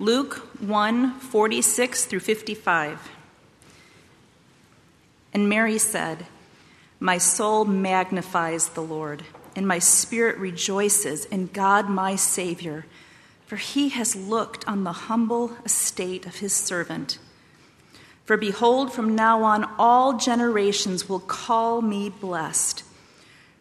Luke 0.00 0.36
1 0.60 1.18
46 1.18 2.04
through 2.04 2.20
55. 2.20 3.10
And 5.34 5.48
Mary 5.48 5.78
said, 5.78 6.26
My 7.00 7.18
soul 7.18 7.64
magnifies 7.64 8.68
the 8.68 8.80
Lord, 8.80 9.24
and 9.56 9.66
my 9.66 9.80
spirit 9.80 10.38
rejoices 10.38 11.24
in 11.24 11.48
God 11.48 11.90
my 11.90 12.14
Savior, 12.14 12.86
for 13.44 13.56
he 13.56 13.88
has 13.88 14.14
looked 14.14 14.66
on 14.68 14.84
the 14.84 14.92
humble 14.92 15.56
estate 15.64 16.26
of 16.26 16.36
his 16.36 16.52
servant. 16.52 17.18
For 18.24 18.36
behold, 18.36 18.92
from 18.92 19.16
now 19.16 19.42
on 19.42 19.68
all 19.78 20.16
generations 20.16 21.08
will 21.08 21.18
call 21.18 21.82
me 21.82 22.08
blessed. 22.08 22.84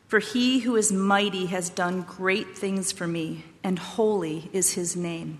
For 0.08 0.20
he 0.20 0.60
who 0.60 0.76
is 0.76 0.92
mighty 0.92 1.48
has 1.48 1.72
done 1.72 2.04
great 2.04 2.56
things 2.56 2.92
for 2.92 3.08
me, 3.08 3.44
and 3.64 3.80
holy 3.80 4.52
is 4.54 4.76
his 4.76 4.96
name. 4.96 5.40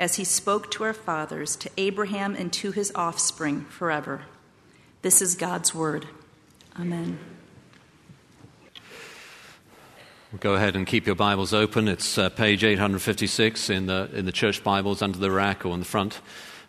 as 0.00 0.16
he 0.16 0.24
spoke 0.24 0.70
to 0.70 0.82
our 0.82 0.94
fathers, 0.94 1.54
to 1.56 1.70
Abraham, 1.76 2.34
and 2.34 2.50
to 2.54 2.72
his 2.72 2.90
offspring 2.94 3.66
forever. 3.66 4.22
This 5.02 5.20
is 5.20 5.34
God's 5.34 5.74
word. 5.74 6.06
Amen. 6.80 7.18
Go 10.40 10.54
ahead 10.54 10.74
and 10.74 10.86
keep 10.86 11.06
your 11.06 11.16
Bibles 11.16 11.52
open. 11.52 11.86
It's 11.86 12.16
uh, 12.16 12.30
page 12.30 12.64
856 12.64 13.68
in 13.68 13.86
the, 13.86 14.08
in 14.14 14.24
the 14.24 14.32
church 14.32 14.64
Bibles 14.64 15.02
under 15.02 15.18
the 15.18 15.30
rack 15.30 15.66
or 15.66 15.74
in 15.74 15.80
the 15.80 15.86
front 15.86 16.20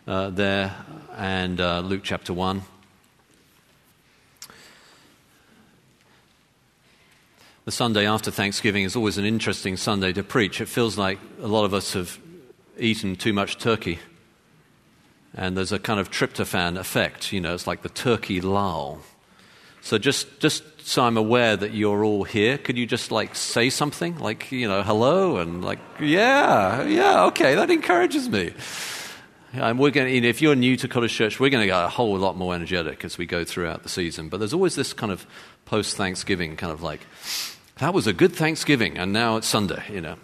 uh, 0.06 0.28
there, 0.28 0.74
and 1.16 1.58
uh, 1.58 1.80
Luke 1.80 2.02
chapter 2.02 2.34
1. 2.34 2.60
The 7.64 7.72
Sunday 7.72 8.06
after 8.06 8.30
Thanksgiving 8.30 8.82
is 8.84 8.94
always 8.94 9.16
an 9.16 9.24
interesting 9.24 9.76
Sunday 9.76 10.12
to 10.12 10.22
preach. 10.22 10.60
It 10.60 10.66
feels 10.66 10.98
like 10.98 11.18
a 11.40 11.46
lot 11.46 11.64
of 11.64 11.72
us 11.72 11.94
have 11.94 12.18
eaten 12.78 13.16
too 13.16 13.32
much 13.32 13.58
turkey. 13.58 13.98
And 15.34 15.56
there's 15.56 15.72
a 15.72 15.78
kind 15.78 15.98
of 15.98 16.10
tryptophan 16.10 16.78
effect, 16.78 17.32
you 17.32 17.40
know, 17.40 17.54
it's 17.54 17.66
like 17.66 17.82
the 17.82 17.88
turkey 17.88 18.40
lull. 18.40 19.00
So 19.80 19.98
just, 19.98 20.40
just 20.40 20.62
so 20.86 21.02
I'm 21.02 21.16
aware 21.16 21.56
that 21.56 21.72
you're 21.72 22.04
all 22.04 22.24
here, 22.24 22.58
could 22.58 22.78
you 22.78 22.86
just 22.86 23.10
like 23.10 23.34
say 23.34 23.70
something? 23.70 24.18
Like, 24.18 24.52
you 24.52 24.68
know, 24.68 24.82
hello 24.82 25.38
and 25.38 25.64
like, 25.64 25.78
yeah, 25.98 26.82
yeah, 26.84 27.24
okay, 27.24 27.54
that 27.54 27.70
encourages 27.70 28.28
me. 28.28 28.52
And 29.54 29.78
we're 29.78 29.90
going 29.90 30.22
to, 30.22 30.28
if 30.28 30.40
you're 30.40 30.54
new 30.54 30.76
to 30.76 30.88
College 30.88 31.12
Church, 31.12 31.40
we're 31.40 31.50
going 31.50 31.62
to 31.62 31.66
get 31.66 31.82
a 31.82 31.88
whole 31.88 32.16
lot 32.16 32.36
more 32.36 32.54
energetic 32.54 33.04
as 33.04 33.18
we 33.18 33.26
go 33.26 33.44
throughout 33.44 33.82
the 33.82 33.88
season. 33.88 34.28
But 34.28 34.38
there's 34.38 34.54
always 34.54 34.76
this 34.76 34.92
kind 34.92 35.12
of 35.12 35.26
post 35.64 35.96
Thanksgiving 35.96 36.56
kind 36.56 36.72
of 36.72 36.82
like, 36.82 37.00
that 37.78 37.92
was 37.92 38.06
a 38.06 38.12
good 38.12 38.34
Thanksgiving, 38.34 38.96
and 38.96 39.12
now 39.12 39.36
it's 39.36 39.46
Sunday, 39.46 39.82
you 39.90 40.00
know. 40.00 40.16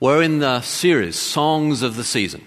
We're 0.00 0.22
in 0.22 0.40
the 0.40 0.60
series, 0.60 1.16
Songs 1.16 1.82
of 1.82 1.94
the 1.94 2.02
Season. 2.02 2.44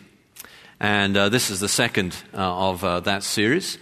And 0.82 1.16
uh, 1.16 1.30
this 1.30 1.50
is 1.50 1.62
the 1.62 1.70
second 1.70 2.14
uh, 2.34 2.40
of 2.40 2.84
uh, 2.84 3.00
that 3.00 3.24
series. 3.24 3.78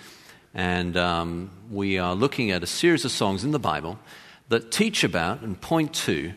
And 0.54 0.96
um, 0.96 1.50
we 1.72 1.98
are 1.98 2.14
looking 2.14 2.52
at 2.52 2.62
a 2.62 2.68
series 2.68 3.06
of 3.06 3.12
songs 3.12 3.44
in 3.44 3.50
the 3.50 3.60
Bible 3.60 3.98
that 4.50 4.72
teach 4.72 5.04
about 5.04 5.42
and 5.42 5.60
point 5.60 5.96
to 5.96 6.34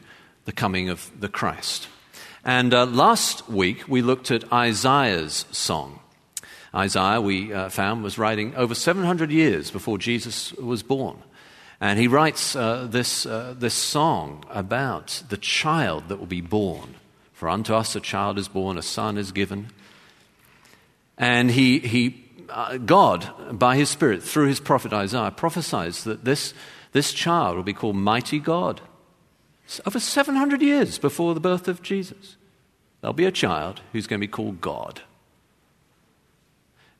the 0.46 0.52
coming 0.52 0.88
of 0.88 1.12
the 1.20 1.28
Christ. 1.28 1.88
And 2.46 2.72
uh, 2.72 2.86
last 2.86 3.46
week 3.46 3.86
we 3.86 4.00
looked 4.00 4.30
at 4.30 4.50
Isaiah's 4.50 5.44
song. 5.52 6.00
Isaiah, 6.74 7.20
we 7.20 7.52
uh, 7.52 7.68
found, 7.68 8.02
was 8.02 8.16
writing 8.16 8.56
over 8.56 8.74
700 8.74 9.30
years 9.30 9.70
before 9.70 9.98
Jesus 9.98 10.54
was 10.54 10.82
born. 10.82 11.18
And 11.78 11.98
he 11.98 12.08
writes 12.08 12.56
uh, 12.56 12.86
this, 12.90 13.24
this 13.24 13.74
song 13.74 14.44
about 14.48 15.22
the 15.28 15.36
child 15.36 16.08
that 16.08 16.18
will 16.18 16.26
be 16.26 16.40
born. 16.40 16.94
For 17.38 17.48
unto 17.48 17.72
us 17.72 17.94
a 17.94 18.00
child 18.00 18.36
is 18.36 18.48
born, 18.48 18.76
a 18.78 18.82
son 18.82 19.16
is 19.16 19.30
given. 19.30 19.68
And 21.16 21.52
he, 21.52 21.78
he 21.78 22.24
uh, 22.48 22.78
God, 22.78 23.32
by 23.56 23.76
his 23.76 23.88
Spirit, 23.88 24.24
through 24.24 24.48
his 24.48 24.58
prophet 24.58 24.92
Isaiah, 24.92 25.30
prophesies 25.30 26.02
that 26.02 26.24
this, 26.24 26.52
this 26.90 27.12
child 27.12 27.54
will 27.54 27.62
be 27.62 27.72
called 27.72 27.94
Mighty 27.94 28.40
God. 28.40 28.80
Over 29.86 30.00
700 30.00 30.60
years 30.60 30.98
before 30.98 31.32
the 31.32 31.38
birth 31.38 31.68
of 31.68 31.80
Jesus, 31.80 32.36
there'll 33.00 33.14
be 33.14 33.24
a 33.24 33.30
child 33.30 33.82
who's 33.92 34.08
going 34.08 34.20
to 34.20 34.26
be 34.26 34.32
called 34.32 34.60
God. 34.60 35.02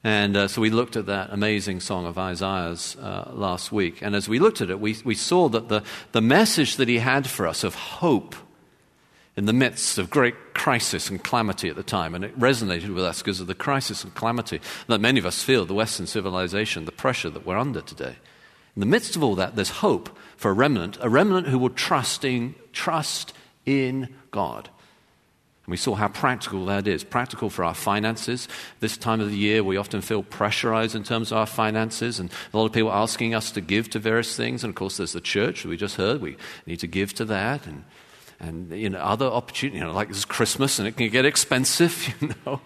And 0.05 0.37
uh, 0.37 0.47
so 0.47 0.60
we 0.60 0.70
looked 0.70 0.94
at 0.94 1.06
that 1.06 1.31
amazing 1.32 1.81
song 1.81 2.06
of 2.06 2.16
Isaiah's 2.16 2.94
uh, 2.94 3.32
last 3.34 3.72
week. 3.72 4.03
And 4.03 4.15
as 4.15 4.28
we 4.28 4.38
looked 4.38 4.60
at 4.60 4.70
it, 4.70 4.78
we, 4.78 4.99
we 5.05 5.16
saw 5.16 5.49
that 5.49 5.69
the, 5.69 5.82
the 6.12 6.20
message 6.20 6.76
that 6.76 6.87
he 6.87 6.99
had 6.99 7.26
for 7.26 7.49
us 7.49 7.65
of 7.65 7.75
hope 7.75 8.37
in 9.38 9.44
the 9.44 9.53
midst 9.53 9.99
of 9.99 10.10
great 10.10 10.53
crisis 10.53 11.09
and 11.09 11.22
calamity 11.22 11.69
at 11.69 11.76
the 11.76 11.82
time. 11.84 12.16
And 12.16 12.25
it 12.25 12.37
resonated 12.37 12.93
with 12.93 13.04
us 13.04 13.22
because 13.22 13.38
of 13.38 13.47
the 13.47 13.54
crisis 13.54 14.03
and 14.03 14.12
calamity 14.12 14.60
that 14.88 15.00
many 15.00 15.21
of 15.21 15.26
us 15.26 15.44
feel, 15.44 15.65
the 15.65 15.75
Western 15.75 16.09
civilization, 16.09 16.87
the 16.87 16.91
pressure 16.91 17.31
that 17.31 17.47
we're 17.47 17.56
under 17.56 17.81
today. 17.81 18.16
In 18.75 18.81
the 18.81 18.87
midst 18.87 19.15
of 19.15 19.22
all 19.22 19.37
that, 19.37 19.54
there's 19.54 19.71
hope 19.71 20.10
for 20.37 20.50
a 20.50 20.54
remnant, 20.54 20.99
a 21.00 21.09
remnant 21.09 21.47
who 21.47 21.59
will 21.60 21.71
trust 21.71 22.25
in, 22.25 22.56
trust 22.72 23.32
in 23.65 24.12
God. 24.32 24.69
And 25.66 25.70
we 25.70 25.76
saw 25.76 25.94
how 25.94 26.09
practical 26.09 26.66
that 26.66 26.88
is. 26.88 27.05
Practical 27.05 27.49
for 27.49 27.65
our 27.65 27.75
finances. 27.75 28.49
This 28.81 28.97
time 28.97 29.20
of 29.20 29.31
the 29.31 29.37
year, 29.37 29.62
we 29.62 29.76
often 29.76 30.00
feel 30.00 30.25
pressurized 30.25 30.97
in 30.97 31.05
terms 31.05 31.31
of 31.31 31.38
our 31.38 31.47
finances, 31.47 32.19
and 32.19 32.32
a 32.53 32.56
lot 32.56 32.66
of 32.66 32.72
people 32.72 32.91
asking 32.91 33.37
us 33.37 33.53
to 33.53 33.60
give 33.60 33.88
to 33.91 34.00
various 34.00 34.37
things. 34.37 34.65
And 34.65 34.72
of 34.72 34.75
course, 34.75 34.97
there's 34.97 35.12
the 35.12 35.20
church, 35.20 35.62
that 35.62 35.69
we 35.69 35.76
just 35.76 35.94
heard, 35.94 36.20
we 36.20 36.37
need 36.66 36.81
to 36.81 36.88
give 36.88 37.15
to 37.15 37.25
that. 37.26 37.69
And 37.69 37.84
and 38.41 38.71
you 38.72 38.88
know 38.88 38.99
other 38.99 39.26
opportunities. 39.26 39.81
You 39.81 39.87
know, 39.87 39.93
like 39.93 40.09
this 40.09 40.25
Christmas, 40.25 40.78
and 40.78 40.87
it 40.87 40.97
can 40.97 41.09
get 41.10 41.25
expensive. 41.25 42.15
You 42.21 42.34
know, 42.44 42.60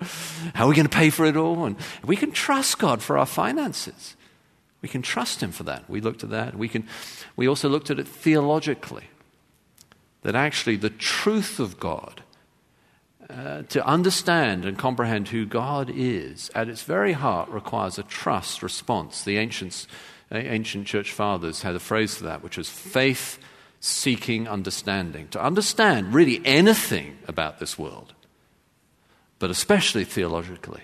how 0.55 0.65
are 0.65 0.69
we 0.69 0.75
going 0.75 0.89
to 0.89 0.97
pay 0.97 1.11
for 1.11 1.25
it 1.25 1.37
all? 1.37 1.65
And 1.65 1.77
we 2.05 2.17
can 2.17 2.33
trust 2.33 2.79
God 2.79 3.03
for 3.03 3.19
our 3.19 3.27
finances. 3.27 4.17
We 4.81 4.89
can 4.89 5.03
trust 5.03 5.43
Him 5.43 5.53
for 5.53 5.63
that. 5.65 5.89
We 5.89 6.01
looked 6.01 6.25
at 6.25 6.31
that. 6.31 6.57
We 6.57 6.69
can. 6.69 6.87
We 7.37 7.49
also 7.49 7.69
looked 7.69 7.91
at 7.91 7.99
it 7.99 8.09
theologically. 8.09 9.05
That 10.23 10.35
actually 10.35 10.77
the 10.77 10.91
truth 10.91 11.59
of 11.59 11.81
God, 11.81 12.23
uh, 13.29 13.63
to 13.63 13.85
understand 13.85 14.65
and 14.65 14.79
comprehend 14.79 15.29
who 15.29 15.45
God 15.47 15.91
is 15.93 16.51
at 16.55 16.69
its 16.69 16.83
very 16.83 17.13
heart, 17.13 17.49
requires 17.49 17.99
a 17.99 18.05
trust 18.05 18.63
response. 18.63 19.25
The 19.25 19.39
ancients, 19.39 19.89
ancient 20.31 20.87
church 20.87 21.13
fathers 21.13 21.63
had 21.63 21.75
a 21.75 21.81
phrase 21.81 22.15
for 22.15 22.25
that, 22.25 22.43
which 22.43 22.57
was 22.57 22.69
faith 22.69 23.39
seeking 23.85 24.47
understanding, 24.47 25.27
to 25.27 25.43
understand 25.43 26.15
really 26.15 26.41
anything 26.45 27.19
about 27.27 27.59
this 27.59 27.77
world, 27.77 28.15
but 29.41 29.51
especially 29.51 30.05
theologically. 30.05 30.83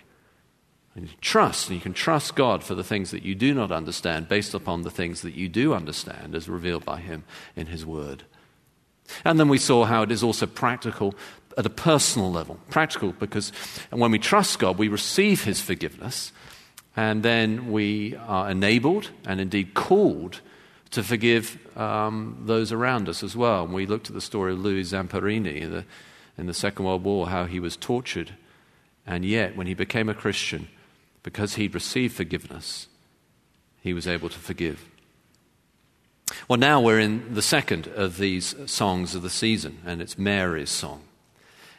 And 0.96 1.08
you 1.08 1.14
trust, 1.20 1.68
and 1.68 1.76
you 1.76 1.80
can 1.80 1.94
trust 1.94 2.34
God 2.34 2.64
for 2.64 2.74
the 2.74 2.82
things 2.82 3.12
that 3.12 3.22
you 3.22 3.36
do 3.36 3.54
not 3.54 3.70
understand 3.70 4.26
based 4.26 4.52
upon 4.52 4.82
the 4.82 4.90
things 4.90 5.22
that 5.22 5.34
you 5.34 5.48
do 5.48 5.74
understand 5.74 6.34
as 6.34 6.48
revealed 6.48 6.84
by 6.84 6.98
Him 6.98 7.22
in 7.54 7.68
His 7.68 7.86
Word. 7.86 8.24
And 9.24 9.38
then 9.38 9.48
we 9.48 9.58
saw 9.58 9.84
how 9.84 10.02
it 10.02 10.10
is 10.10 10.24
also 10.24 10.46
practical 10.46 11.14
at 11.56 11.64
a 11.64 11.70
personal 11.70 12.32
level. 12.32 12.58
Practical 12.68 13.12
because 13.12 13.52
when 13.90 14.10
we 14.10 14.18
trust 14.18 14.58
God, 14.58 14.76
we 14.76 14.88
receive 14.88 15.44
His 15.44 15.60
forgiveness, 15.60 16.32
and 16.96 17.22
then 17.22 17.70
we 17.70 18.16
are 18.16 18.50
enabled 18.50 19.12
and 19.24 19.40
indeed 19.40 19.74
called 19.74 20.40
to 20.90 21.02
forgive 21.02 21.58
um, 21.76 22.42
those 22.46 22.72
around 22.72 23.08
us 23.08 23.22
as 23.22 23.36
well. 23.36 23.64
And 23.64 23.74
we 23.74 23.86
looked 23.86 24.08
at 24.08 24.14
the 24.14 24.20
story 24.20 24.52
of 24.52 24.60
Louis 24.60 24.82
Zamperini 24.82 25.60
in 25.60 25.70
the, 25.70 25.84
in 26.36 26.46
the 26.46 26.54
Second 26.54 26.84
World 26.84 27.04
War, 27.04 27.28
how 27.28 27.44
he 27.44 27.60
was 27.60 27.76
tortured. 27.76 28.34
And 29.06 29.24
yet, 29.24 29.56
when 29.56 29.66
he 29.66 29.74
became 29.74 30.08
a 30.08 30.14
Christian, 30.14 30.68
because 31.22 31.54
he'd 31.54 31.74
received 31.74 32.14
forgiveness, 32.14 32.88
he 33.82 33.92
was 33.92 34.06
able 34.06 34.28
to 34.28 34.38
forgive. 34.38 34.88
Well, 36.46 36.58
now 36.58 36.80
we're 36.80 37.00
in 37.00 37.34
the 37.34 37.42
second 37.42 37.88
of 37.88 38.18
these 38.18 38.54
songs 38.70 39.14
of 39.14 39.22
the 39.22 39.30
season, 39.30 39.78
and 39.86 40.02
it's 40.02 40.18
Mary's 40.18 40.70
song. 40.70 41.02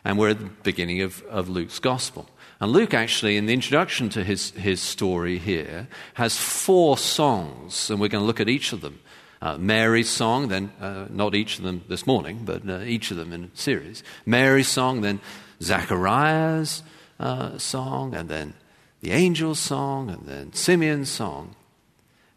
And 0.04 0.18
we're 0.18 0.30
at 0.30 0.40
the 0.40 0.50
beginning 0.64 1.02
of, 1.02 1.22
of 1.24 1.50
Luke's 1.50 1.80
gospel. 1.80 2.30
And 2.62 2.74
Luke, 2.74 2.94
actually, 2.94 3.38
in 3.38 3.46
the 3.46 3.54
introduction 3.54 4.10
to 4.10 4.24
his, 4.24 4.52
his 4.52 4.82
story 4.82 5.38
here, 5.38 5.88
has 6.16 6.38
four 6.38 6.98
songs, 6.98 7.90
and 7.90 8.02
we're 8.02 8.10
going 8.10 8.22
to 8.22 8.28
look 8.28 8.42
at 8.42 8.50
each 8.50 8.74
of 8.74 8.82
them. 8.82 9.00
Uh, 9.42 9.58
Mary's 9.58 10.10
song, 10.10 10.50
then, 10.50 10.72
uh, 10.82 11.06
not 11.10 11.34
each 11.34 11.58
of 11.58 11.64
them 11.64 11.86
this 11.88 12.06
morning, 12.06 12.42
but 12.44 12.68
uh, 12.68 12.82
each 12.82 13.12
of 13.12 13.18
them 13.18 13.32
in 13.32 13.46
a 13.46 13.58
series. 13.58 14.04
Mary's 14.26 14.68
song, 14.68 15.00
then 15.00 15.22
Zachariah's 15.62 16.84
uh, 17.18 17.58
song, 17.58 18.14
and 18.14 18.28
then 18.28 18.54
the 19.00 19.12
angel's 19.12 19.60
song, 19.60 20.10
and 20.10 20.28
then 20.28 20.52
Simeon's 20.52 21.10
song. 21.10 21.56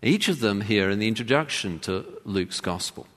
Each 0.03 0.29
of 0.29 0.39
them 0.39 0.61
here 0.61 0.89
in 0.89 1.01
the 1.01 1.09
introduction 1.09 1.81
to 1.81 2.05
Luke's 2.25 2.61
gospel. 2.61 3.09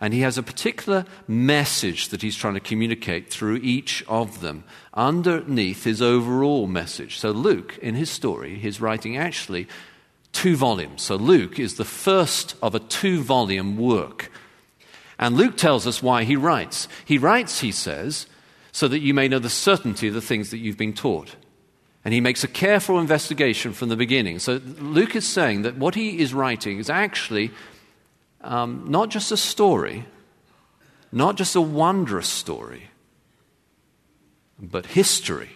And 0.00 0.14
he 0.14 0.20
has 0.20 0.38
a 0.38 0.42
particular 0.42 1.04
message 1.28 2.08
that 2.08 2.22
he's 2.22 2.36
trying 2.36 2.54
to 2.54 2.60
communicate 2.60 3.30
through 3.30 3.56
each 3.56 4.02
of 4.08 4.40
them 4.40 4.64
underneath 4.94 5.84
his 5.84 6.00
overall 6.00 6.66
message. 6.66 7.18
So, 7.18 7.32
Luke, 7.32 7.78
in 7.82 7.94
his 7.94 8.10
story, 8.10 8.58
he's 8.58 8.80
writing 8.80 9.18
actually 9.18 9.68
two 10.32 10.56
volumes. 10.56 11.02
So, 11.02 11.16
Luke 11.16 11.58
is 11.58 11.74
the 11.74 11.84
first 11.84 12.56
of 12.62 12.74
a 12.74 12.80
two 12.80 13.22
volume 13.22 13.76
work. 13.76 14.32
And 15.18 15.36
Luke 15.36 15.58
tells 15.58 15.86
us 15.86 16.02
why 16.02 16.24
he 16.24 16.34
writes. 16.34 16.88
He 17.04 17.18
writes, 17.18 17.60
he 17.60 17.72
says, 17.72 18.26
so 18.72 18.88
that 18.88 19.00
you 19.00 19.12
may 19.12 19.28
know 19.28 19.38
the 19.38 19.50
certainty 19.50 20.08
of 20.08 20.14
the 20.14 20.22
things 20.22 20.50
that 20.50 20.58
you've 20.58 20.78
been 20.78 20.94
taught. 20.94 21.36
And 22.06 22.14
he 22.14 22.22
makes 22.22 22.42
a 22.42 22.48
careful 22.48 22.98
investigation 22.98 23.74
from 23.74 23.90
the 23.90 23.96
beginning. 23.96 24.38
So 24.38 24.62
Luke 24.78 25.14
is 25.14 25.26
saying 25.26 25.62
that 25.62 25.76
what 25.76 25.94
he 25.94 26.20
is 26.20 26.32
writing 26.32 26.78
is 26.78 26.88
actually 26.88 27.50
um, 28.40 28.86
not 28.88 29.10
just 29.10 29.32
a 29.32 29.36
story, 29.36 30.06
not 31.12 31.36
just 31.36 31.56
a 31.56 31.60
wondrous 31.60 32.28
story, 32.28 32.90
but 34.58 34.86
history, 34.86 35.50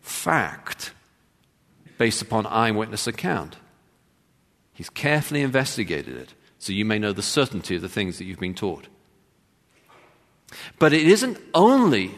fact, 0.00 0.92
based 1.98 2.22
upon 2.22 2.46
eyewitness 2.46 3.06
account. 3.06 3.56
He's 4.72 4.90
carefully 4.90 5.42
investigated 5.42 6.16
it 6.16 6.34
so 6.58 6.72
you 6.72 6.84
may 6.84 6.98
know 6.98 7.12
the 7.12 7.22
certainty 7.22 7.76
of 7.76 7.82
the 7.82 7.88
things 7.88 8.18
that 8.18 8.24
you've 8.24 8.40
been 8.40 8.54
taught. 8.54 8.88
But 10.78 10.92
it 10.92 11.06
isn't 11.06 11.38
only 11.54 12.14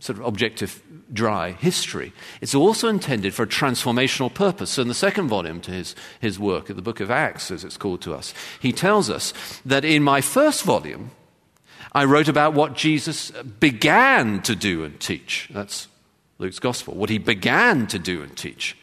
sort 0.00 0.18
of 0.18 0.24
objective, 0.24 0.82
dry 1.12 1.52
history. 1.52 2.12
It's 2.40 2.54
also 2.54 2.88
intended 2.88 3.34
for 3.34 3.44
a 3.44 3.46
transformational 3.46 4.32
purpose. 4.32 4.70
So, 4.70 4.82
in 4.82 4.88
the 4.88 4.94
second 4.94 5.28
volume 5.28 5.60
to 5.60 5.70
his, 5.70 5.94
his 6.20 6.38
work, 6.38 6.66
the 6.66 6.82
book 6.82 7.00
of 7.00 7.10
Acts, 7.10 7.50
as 7.50 7.64
it's 7.64 7.76
called 7.76 8.00
to 8.02 8.14
us, 8.14 8.34
he 8.60 8.72
tells 8.72 9.08
us 9.08 9.32
that 9.64 9.84
in 9.84 10.02
my 10.02 10.20
first 10.20 10.64
volume, 10.64 11.12
I 11.92 12.04
wrote 12.04 12.28
about 12.28 12.54
what 12.54 12.74
Jesus 12.74 13.30
began 13.30 14.42
to 14.42 14.56
do 14.56 14.84
and 14.84 14.98
teach. 14.98 15.48
That's 15.52 15.88
Luke's 16.38 16.58
gospel, 16.58 16.94
what 16.94 17.10
he 17.10 17.18
began 17.18 17.86
to 17.88 17.98
do 17.98 18.22
and 18.22 18.36
teach. 18.36 18.76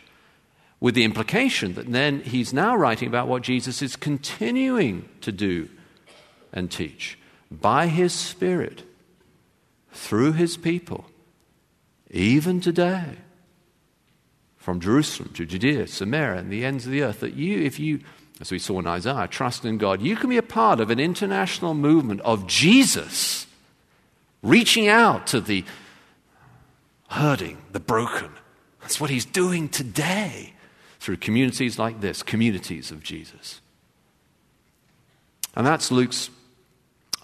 With 0.80 0.94
the 0.94 1.06
implication 1.06 1.74
that 1.74 1.92
then 1.92 2.22
he's 2.22 2.54
now 2.54 2.76
writing 2.76 3.08
about 3.08 3.28
what 3.28 3.42
Jesus 3.42 3.82
is 3.82 3.96
continuing 3.96 5.10
to 5.22 5.32
do 5.32 5.70
and 6.54 6.70
teach 6.70 7.18
by 7.50 7.88
his 7.88 8.14
Spirit 8.14 8.84
through 9.98 10.34
his 10.34 10.58
people, 10.58 11.06
even 12.12 12.62
today, 12.62 13.18
from 14.58 14.80
Jerusalem 14.80 15.32
to 15.34 15.46
Judea, 15.46 15.88
Samaria, 15.88 16.40
and 16.40 16.52
the 16.52 16.64
ends 16.64 16.86
of 16.86 16.92
the 16.92 17.02
earth, 17.02 17.22
that 17.22 17.34
you, 17.34 17.64
if 17.64 17.80
you, 17.80 18.02
as 18.40 18.52
we 18.52 18.60
saw 18.60 18.80
in 18.80 18.86
Isaiah, 18.88 19.28
trust 19.28 19.66
in 19.66 19.78
God, 19.78 20.02
you 20.02 20.16
can 20.16 20.30
be 20.30 20.38
a 20.38 20.44
part 20.44 20.80
of 20.80 20.92
an 20.92 21.00
international 21.00 21.74
movement 21.74 22.22
of 22.22 22.46
Jesus 22.46 23.48
reaching 24.44 24.88
out 24.88 25.26
to 25.28 25.42
the 25.42 25.66
hurting, 27.10 27.58
the 27.72 27.80
broken. 27.80 28.30
That's 28.82 29.02
what 29.02 29.10
he's 29.10 29.26
doing 29.26 29.68
today 29.68 30.54
through 31.00 31.18
communities 31.18 31.80
like 31.80 32.02
this, 32.02 32.22
communities 32.22 32.92
of 32.92 33.02
Jesus. 33.02 33.62
And 35.56 35.66
that's 35.66 35.92
Luke's 35.92 36.30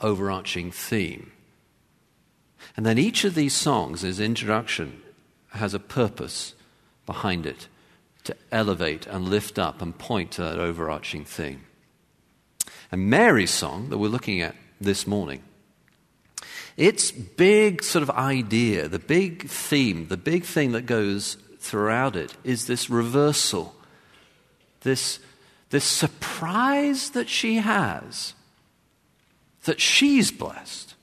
overarching 0.01 0.71
theme. 0.71 1.32
And 2.75 2.85
then 2.85 2.97
each 2.97 3.23
of 3.23 3.35
these 3.35 3.53
songs, 3.53 4.01
his 4.01 4.19
introduction, 4.19 5.01
has 5.49 5.73
a 5.73 5.79
purpose 5.79 6.55
behind 7.05 7.45
it 7.45 7.67
to 8.23 8.35
elevate 8.51 9.05
and 9.05 9.29
lift 9.29 9.59
up 9.59 9.81
and 9.81 9.97
point 9.97 10.31
to 10.31 10.41
that 10.41 10.59
overarching 10.59 11.25
theme. 11.25 11.65
And 12.91 13.09
Mary's 13.09 13.51
song 13.51 13.89
that 13.89 13.97
we're 13.97 14.07
looking 14.07 14.41
at 14.41 14.55
this 14.79 15.05
morning, 15.05 15.43
its 16.77 17.11
big 17.11 17.83
sort 17.83 18.01
of 18.03 18.09
idea, 18.11 18.87
the 18.87 18.99
big 18.99 19.47
theme, 19.47 20.07
the 20.07 20.17
big 20.17 20.43
thing 20.43 20.71
that 20.71 20.85
goes 20.85 21.37
throughout 21.59 22.15
it 22.15 22.35
is 22.43 22.65
this 22.65 22.89
reversal, 22.89 23.75
this, 24.81 25.19
this 25.69 25.85
surprise 25.85 27.11
that 27.11 27.29
she 27.29 27.57
has 27.57 28.33
that 29.65 29.79
she's 29.79 30.31
blessed. 30.31 30.95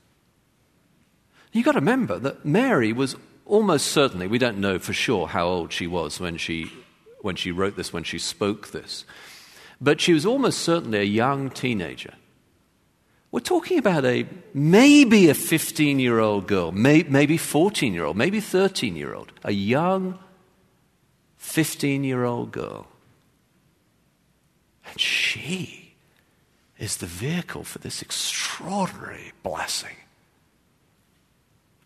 You've 1.51 1.65
got 1.65 1.73
to 1.73 1.79
remember 1.79 2.17
that 2.19 2.45
Mary 2.45 2.93
was 2.93 3.15
almost 3.45 3.87
certainly, 3.87 4.27
we 4.27 4.37
don't 4.37 4.59
know 4.59 4.79
for 4.79 4.93
sure 4.93 5.27
how 5.27 5.47
old 5.47 5.73
she 5.73 5.87
was 5.87 6.19
when 6.19 6.37
she, 6.37 6.71
when 7.21 7.35
she 7.35 7.51
wrote 7.51 7.75
this, 7.75 7.91
when 7.91 8.03
she 8.03 8.19
spoke 8.19 8.71
this, 8.71 9.05
but 9.81 9.99
she 9.99 10.13
was 10.13 10.25
almost 10.25 10.59
certainly 10.59 10.99
a 10.99 11.03
young 11.03 11.49
teenager. 11.49 12.13
We're 13.31 13.39
talking 13.39 13.77
about 13.77 14.05
a 14.05 14.27
maybe 14.53 15.29
a 15.29 15.33
15 15.33 15.99
year 15.99 16.19
old 16.19 16.47
girl, 16.47 16.71
may, 16.71 17.03
maybe 17.03 17.37
14 17.37 17.93
year 17.93 18.05
old, 18.05 18.17
maybe 18.17 18.39
13 18.39 18.95
year 18.95 19.13
old, 19.13 19.31
a 19.43 19.51
young 19.51 20.19
15 21.37 22.03
year 22.03 22.23
old 22.23 22.51
girl. 22.51 22.87
And 24.85 24.99
she 24.99 25.93
is 26.77 26.97
the 26.97 27.05
vehicle 27.05 27.63
for 27.63 27.79
this 27.79 28.01
extraordinary 28.01 29.31
blessing. 29.43 29.95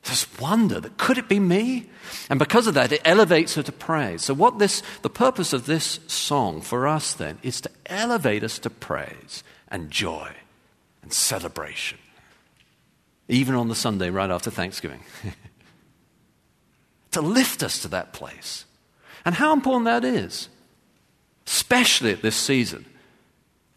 This 0.06 0.28
wonder 0.40 0.80
that 0.80 0.98
could 0.98 1.18
it 1.18 1.28
be 1.28 1.40
me? 1.40 1.90
And 2.30 2.38
because 2.38 2.68
of 2.68 2.76
that, 2.76 2.92
it 2.92 3.02
elevates 3.04 3.56
her 3.56 3.64
to 3.64 3.72
praise. 3.72 4.24
So, 4.24 4.36
what 4.36 4.60
this, 4.60 4.84
the 5.02 5.10
purpose 5.10 5.52
of 5.52 5.66
this 5.66 6.00
song 6.08 6.62
for 6.62 6.88
us 6.88 7.14
then 7.14 7.40
is 7.42 7.60
to 7.62 7.72
elevate 7.88 8.44
us 8.44 8.60
to 8.60 8.70
praise 8.70 9.44
and 9.68 9.90
joy 9.90 10.32
and 11.02 11.12
celebration, 11.12 11.98
even 13.28 13.56
on 13.56 13.68
the 13.68 13.76
Sunday 13.76 14.12
right 14.12 14.30
after 14.30 14.52
Thanksgiving. 14.52 15.04
to 17.12 17.22
lift 17.22 17.64
us 17.64 17.82
to 17.82 17.88
that 17.88 18.14
place. 18.14 18.66
And 19.24 19.34
how 19.34 19.54
important 19.54 19.86
that 19.86 20.06
is, 20.06 20.50
especially 21.48 22.12
at 22.12 22.22
this 22.22 22.36
season. 22.36 22.86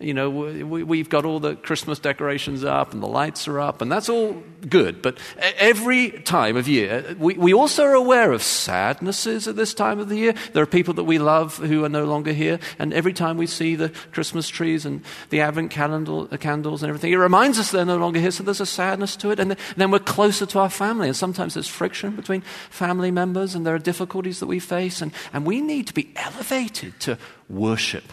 You 0.00 0.14
know, 0.14 0.30
we, 0.30 0.98
have 0.98 1.08
got 1.08 1.24
all 1.24 1.40
the 1.40 1.56
Christmas 1.56 1.98
decorations 1.98 2.62
up 2.62 2.92
and 2.92 3.02
the 3.02 3.08
lights 3.08 3.48
are 3.48 3.58
up, 3.58 3.82
and 3.82 3.90
that's 3.90 4.08
all 4.08 4.40
good. 4.68 5.02
But 5.02 5.18
every 5.40 6.10
time 6.10 6.56
of 6.56 6.68
year, 6.68 7.16
we, 7.18 7.52
also 7.52 7.82
are 7.82 7.94
aware 7.94 8.30
of 8.30 8.40
sadnesses 8.40 9.48
at 9.48 9.56
this 9.56 9.74
time 9.74 9.98
of 9.98 10.08
the 10.08 10.14
year. 10.14 10.34
There 10.52 10.62
are 10.62 10.66
people 10.66 10.94
that 10.94 11.02
we 11.02 11.18
love 11.18 11.56
who 11.56 11.84
are 11.84 11.88
no 11.88 12.04
longer 12.04 12.32
here, 12.32 12.60
and 12.78 12.94
every 12.94 13.12
time 13.12 13.38
we 13.38 13.48
see 13.48 13.74
the 13.74 13.88
Christmas 14.12 14.48
trees 14.48 14.86
and 14.86 15.02
the 15.30 15.40
Advent 15.40 15.72
candle, 15.72 16.28
uh, 16.30 16.36
candles 16.36 16.84
and 16.84 16.90
everything, 16.90 17.12
it 17.12 17.16
reminds 17.16 17.58
us 17.58 17.72
they're 17.72 17.84
no 17.84 17.98
longer 17.98 18.20
here, 18.20 18.30
so 18.30 18.44
there's 18.44 18.60
a 18.60 18.66
sadness 18.66 19.16
to 19.16 19.32
it. 19.32 19.40
And 19.40 19.56
then 19.76 19.90
we're 19.90 19.98
closer 19.98 20.46
to 20.46 20.60
our 20.60 20.70
family, 20.70 21.08
and 21.08 21.16
sometimes 21.16 21.54
there's 21.54 21.66
friction 21.66 22.14
between 22.14 22.42
family 22.70 23.10
members, 23.10 23.56
and 23.56 23.66
there 23.66 23.74
are 23.74 23.80
difficulties 23.80 24.38
that 24.38 24.46
we 24.46 24.60
face, 24.60 25.02
and 25.02 25.12
we 25.44 25.60
need 25.60 25.88
to 25.88 25.94
be 25.94 26.12
elevated 26.14 27.00
to 27.00 27.18
worship 27.48 28.12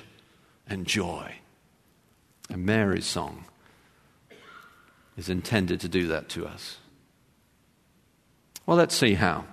and 0.67 0.87
joy. 0.87 1.41
And 2.49 2.65
Mary's 2.65 3.05
song 3.05 3.45
is 5.17 5.29
intended 5.29 5.79
to 5.81 5.89
do 5.89 6.07
that 6.07 6.29
to 6.29 6.45
us. 6.45 6.77
Well, 8.65 8.77
let's 8.77 8.95
see 8.95 9.13
how. 9.13 9.45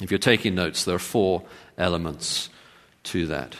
If 0.00 0.10
you're 0.10 0.18
taking 0.18 0.54
notes, 0.54 0.84
there 0.84 0.94
are 0.94 1.00
four 1.00 1.42
elements 1.76 2.50
to 3.04 3.26
that. 3.26 3.56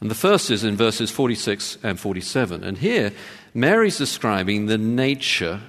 And 0.00 0.10
the 0.10 0.14
first 0.14 0.50
is 0.50 0.64
in 0.64 0.76
verses 0.76 1.10
46 1.10 1.78
and 1.82 1.98
47. 1.98 2.62
And 2.62 2.78
here, 2.78 3.12
Mary's 3.52 3.98
describing 3.98 4.66
the 4.66 4.78
nature 4.78 5.60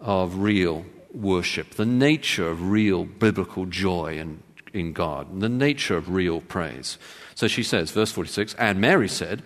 of 0.00 0.38
real 0.38 0.84
worship, 1.12 1.70
the 1.74 1.86
nature 1.86 2.48
of 2.48 2.70
real 2.70 3.04
biblical 3.04 3.66
joy 3.66 4.18
in, 4.18 4.42
in 4.72 4.92
God, 4.92 5.30
and 5.30 5.42
the 5.42 5.48
nature 5.48 5.96
of 5.96 6.10
real 6.10 6.40
praise. 6.40 6.98
So 7.34 7.48
she 7.48 7.62
says, 7.62 7.90
verse 7.90 8.12
46, 8.12 8.54
and 8.54 8.80
Mary 8.80 9.08
said, 9.08 9.42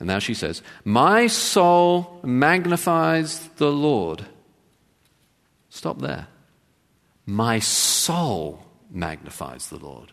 and 0.00 0.06
now 0.06 0.18
she 0.18 0.34
says, 0.34 0.62
My 0.84 1.26
soul 1.26 2.20
magnifies 2.24 3.48
the 3.56 3.70
Lord. 3.70 4.24
Stop 5.68 6.00
there. 6.00 6.26
My 7.26 7.58
soul 7.58 8.64
magnifies 8.90 9.68
the 9.68 9.78
Lord. 9.78 10.12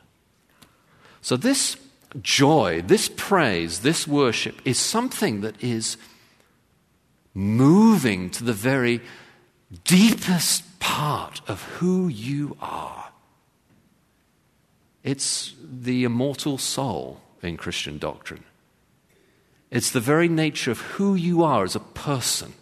So, 1.22 1.38
this 1.38 1.78
joy, 2.22 2.84
this 2.86 3.10
praise, 3.16 3.80
this 3.80 4.08
worship 4.08 4.62
is 4.66 4.78
something 4.78 5.42
that 5.42 5.62
is 5.64 5.98
moving 7.34 8.30
to 8.32 8.44
the 8.44 8.54
very 8.54 9.02
deepest 9.86 10.80
part 10.80 11.42
of 11.48 11.64
who 11.64 12.08
you 12.08 12.58
are. 12.62 13.10
It's 15.04 15.56
the 15.64 16.04
immortal 16.04 16.58
soul 16.58 17.22
in 17.42 17.56
Christian 17.56 17.98
doctrine. 17.98 18.44
It's 19.70 19.92
the 19.92 20.00
very 20.00 20.30
nature 20.30 20.72
of 20.72 20.80
who 20.80 21.16
you 21.16 21.44
are 21.44 21.64
as 21.64 21.76
a 21.76 21.80
person. 21.80 22.54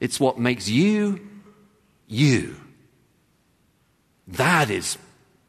It's 0.00 0.20
what 0.20 0.38
makes 0.38 0.68
you 0.68 1.20
you. 2.06 2.56
That 4.28 4.70
is 4.70 4.98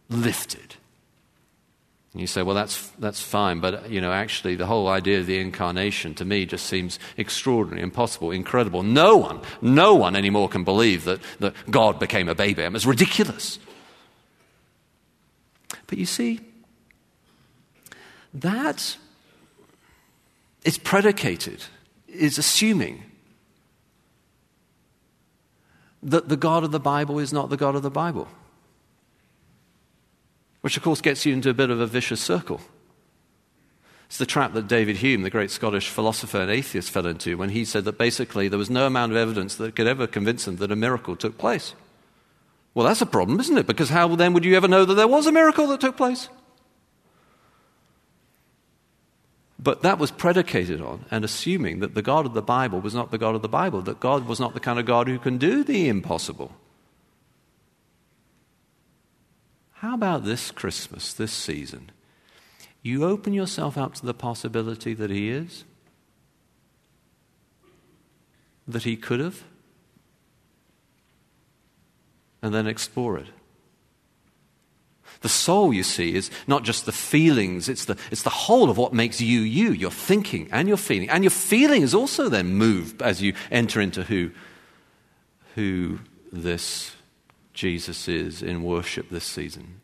lifted. 0.09 0.75
And 2.13 2.21
you 2.21 2.27
say, 2.27 2.41
well, 2.41 2.55
that's, 2.55 2.89
that's 2.97 3.21
fine, 3.21 3.59
but 3.59 3.89
you 3.91 4.01
know, 4.01 4.11
actually, 4.11 4.55
the 4.55 4.65
whole 4.65 4.87
idea 4.87 5.19
of 5.19 5.27
the 5.27 5.39
incarnation 5.39 6.15
to 6.15 6.25
me 6.25 6.45
just 6.45 6.65
seems 6.65 6.97
extraordinary, 7.17 7.83
impossible, 7.83 8.31
incredible. 8.31 8.81
No 8.81 9.17
one, 9.17 9.41
no 9.61 9.93
one 9.93 10.15
anymore 10.15 10.49
can 10.49 10.63
believe 10.63 11.03
that, 11.03 11.19
that 11.39 11.53
God 11.69 11.99
became 11.99 12.29
a 12.29 12.35
baby. 12.35 12.63
I 12.63 12.69
it's 12.69 12.85
ridiculous. 12.85 13.59
But 15.85 15.97
you 15.97 16.05
see, 16.05 16.39
that 18.33 18.97
is 20.67 20.77
predicated, 20.77 21.63
is 22.09 22.37
assuming 22.37 23.01
that 26.03 26.27
the 26.27 26.35
God 26.35 26.65
of 26.65 26.73
the 26.73 26.79
Bible 26.79 27.19
is 27.19 27.31
not 27.31 27.49
the 27.49 27.55
God 27.55 27.73
of 27.73 27.83
the 27.83 27.89
Bible. 27.89 28.27
Which, 30.59 30.75
of 30.75 30.83
course, 30.83 30.99
gets 30.99 31.25
you 31.25 31.31
into 31.31 31.49
a 31.49 31.53
bit 31.53 31.69
of 31.69 31.79
a 31.79 31.87
vicious 31.87 32.19
circle. 32.19 32.59
It's 34.07 34.17
the 34.17 34.25
trap 34.25 34.51
that 34.55 34.67
David 34.67 34.97
Hume, 34.97 35.21
the 35.21 35.29
great 35.29 35.51
Scottish 35.51 35.87
philosopher 35.87 36.41
and 36.41 36.51
atheist, 36.51 36.91
fell 36.91 37.07
into 37.07 37.37
when 37.37 37.51
he 37.51 37.63
said 37.63 37.85
that 37.85 37.97
basically 37.97 38.49
there 38.49 38.59
was 38.59 38.69
no 38.69 38.87
amount 38.87 39.13
of 39.13 39.17
evidence 39.17 39.55
that 39.55 39.73
could 39.73 39.87
ever 39.87 40.05
convince 40.05 40.49
him 40.49 40.57
that 40.57 40.69
a 40.73 40.75
miracle 40.75 41.15
took 41.15 41.37
place. 41.37 41.75
Well, 42.73 42.85
that's 42.85 43.01
a 43.01 43.05
problem, 43.05 43.39
isn't 43.39 43.57
it? 43.57 43.67
Because 43.67 43.87
how 43.87 44.13
then 44.17 44.33
would 44.33 44.43
you 44.43 44.57
ever 44.57 44.67
know 44.67 44.83
that 44.83 44.95
there 44.95 45.07
was 45.07 45.27
a 45.27 45.31
miracle 45.31 45.67
that 45.67 45.79
took 45.79 45.95
place? 45.95 46.27
But 49.59 49.81
that 49.81 49.97
was 49.97 50.11
predicated 50.11 50.81
on 50.81 51.05
and 51.09 51.25
assuming 51.25 51.79
that 51.79 51.95
the 51.95 52.01
God 52.01 52.25
of 52.25 52.33
the 52.33 52.41
Bible 52.41 52.79
was 52.79 52.93
not 52.93 53.09
the 53.09 53.17
God 53.17 53.35
of 53.35 53.41
the 53.41 53.49
Bible, 53.49 53.81
that 53.81 53.99
God 53.99 54.27
was 54.27 54.39
not 54.39 54.53
the 54.53 54.59
kind 54.59 54.77
of 54.77 54.85
God 54.85 55.07
who 55.07 55.17
can 55.17 55.37
do 55.37 55.63
the 55.63 55.89
impossible. 55.89 56.51
How 59.73 59.95
about 59.95 60.25
this 60.25 60.51
Christmas, 60.51 61.13
this 61.13 61.31
season? 61.31 61.91
You 62.81 63.03
open 63.03 63.33
yourself 63.33 63.77
up 63.77 63.95
to 63.95 64.05
the 64.05 64.13
possibility 64.13 64.93
that 64.93 65.09
He 65.09 65.29
is, 65.29 65.65
that 68.67 68.83
He 68.83 68.95
could 68.95 69.19
have, 69.19 69.43
and 72.41 72.53
then 72.53 72.67
explore 72.67 73.17
it. 73.17 73.27
The 75.21 75.29
soul, 75.29 75.73
you 75.73 75.83
see, 75.83 76.15
is 76.15 76.29
not 76.45 76.63
just 76.63 76.85
the 76.85 76.91
feelings, 76.91 77.69
it's 77.69 77.85
the, 77.85 77.97
it's 78.11 78.23
the 78.23 78.29
whole 78.29 78.69
of 78.69 78.77
what 78.77 78.93
makes 78.93 79.19
you 79.19 79.41
you, 79.41 79.71
your 79.71 79.91
thinking 79.91 80.47
and 80.51 80.67
your 80.67 80.77
feeling. 80.77 81.09
And 81.09 81.23
your 81.23 81.31
feeling 81.31 81.81
is 81.81 81.93
also 81.93 82.29
then 82.29 82.53
moved 82.53 83.01
as 83.01 83.21
you 83.21 83.33
enter 83.49 83.81
into 83.81 84.03
who, 84.03 84.31
who 85.55 85.99
this 86.31 86.95
Jesus 87.53 88.07
is 88.07 88.43
in 88.43 88.63
worship 88.63 89.09
this 89.09 89.23
season. 89.23 89.81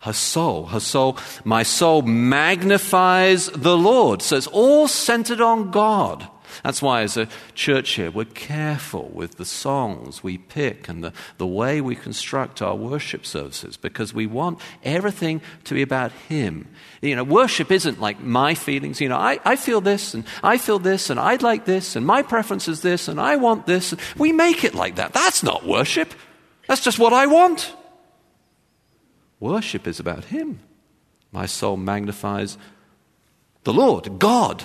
Her 0.00 0.12
soul, 0.12 0.66
her 0.66 0.80
soul, 0.80 1.18
my 1.44 1.62
soul 1.62 2.02
magnifies 2.02 3.46
the 3.46 3.76
Lord. 3.76 4.20
So 4.20 4.36
it's 4.36 4.46
all 4.46 4.88
centered 4.88 5.40
on 5.40 5.70
God. 5.70 6.28
That's 6.62 6.80
why, 6.80 7.02
as 7.02 7.16
a 7.16 7.28
church 7.54 7.92
here, 7.92 8.10
we're 8.10 8.24
careful 8.24 9.10
with 9.12 9.36
the 9.36 9.44
songs 9.44 10.22
we 10.22 10.38
pick 10.38 10.88
and 10.88 11.02
the, 11.02 11.12
the 11.38 11.46
way 11.46 11.80
we 11.80 11.96
construct 11.96 12.62
our 12.62 12.74
worship 12.74 13.26
services 13.26 13.76
because 13.76 14.14
we 14.14 14.26
want 14.26 14.60
everything 14.82 15.40
to 15.64 15.74
be 15.74 15.82
about 15.82 16.12
Him. 16.28 16.68
You 17.00 17.16
know, 17.16 17.24
worship 17.24 17.70
isn't 17.70 18.00
like 18.00 18.20
my 18.20 18.54
feelings. 18.54 19.00
You 19.00 19.08
know, 19.08 19.18
I, 19.18 19.40
I 19.44 19.56
feel 19.56 19.80
this 19.80 20.14
and 20.14 20.24
I 20.42 20.58
feel 20.58 20.78
this 20.78 21.10
and 21.10 21.18
I'd 21.18 21.42
like 21.42 21.64
this 21.64 21.96
and 21.96 22.06
my 22.06 22.22
preference 22.22 22.68
is 22.68 22.82
this 22.82 23.08
and 23.08 23.20
I 23.20 23.36
want 23.36 23.66
this. 23.66 23.94
We 24.16 24.32
make 24.32 24.64
it 24.64 24.74
like 24.74 24.96
that. 24.96 25.12
That's 25.12 25.42
not 25.42 25.66
worship. 25.66 26.14
That's 26.68 26.82
just 26.82 26.98
what 26.98 27.12
I 27.12 27.26
want. 27.26 27.74
Worship 29.40 29.86
is 29.86 30.00
about 30.00 30.24
Him. 30.26 30.60
My 31.32 31.46
soul 31.46 31.76
magnifies 31.76 32.56
the 33.64 33.72
Lord, 33.72 34.18
God. 34.18 34.64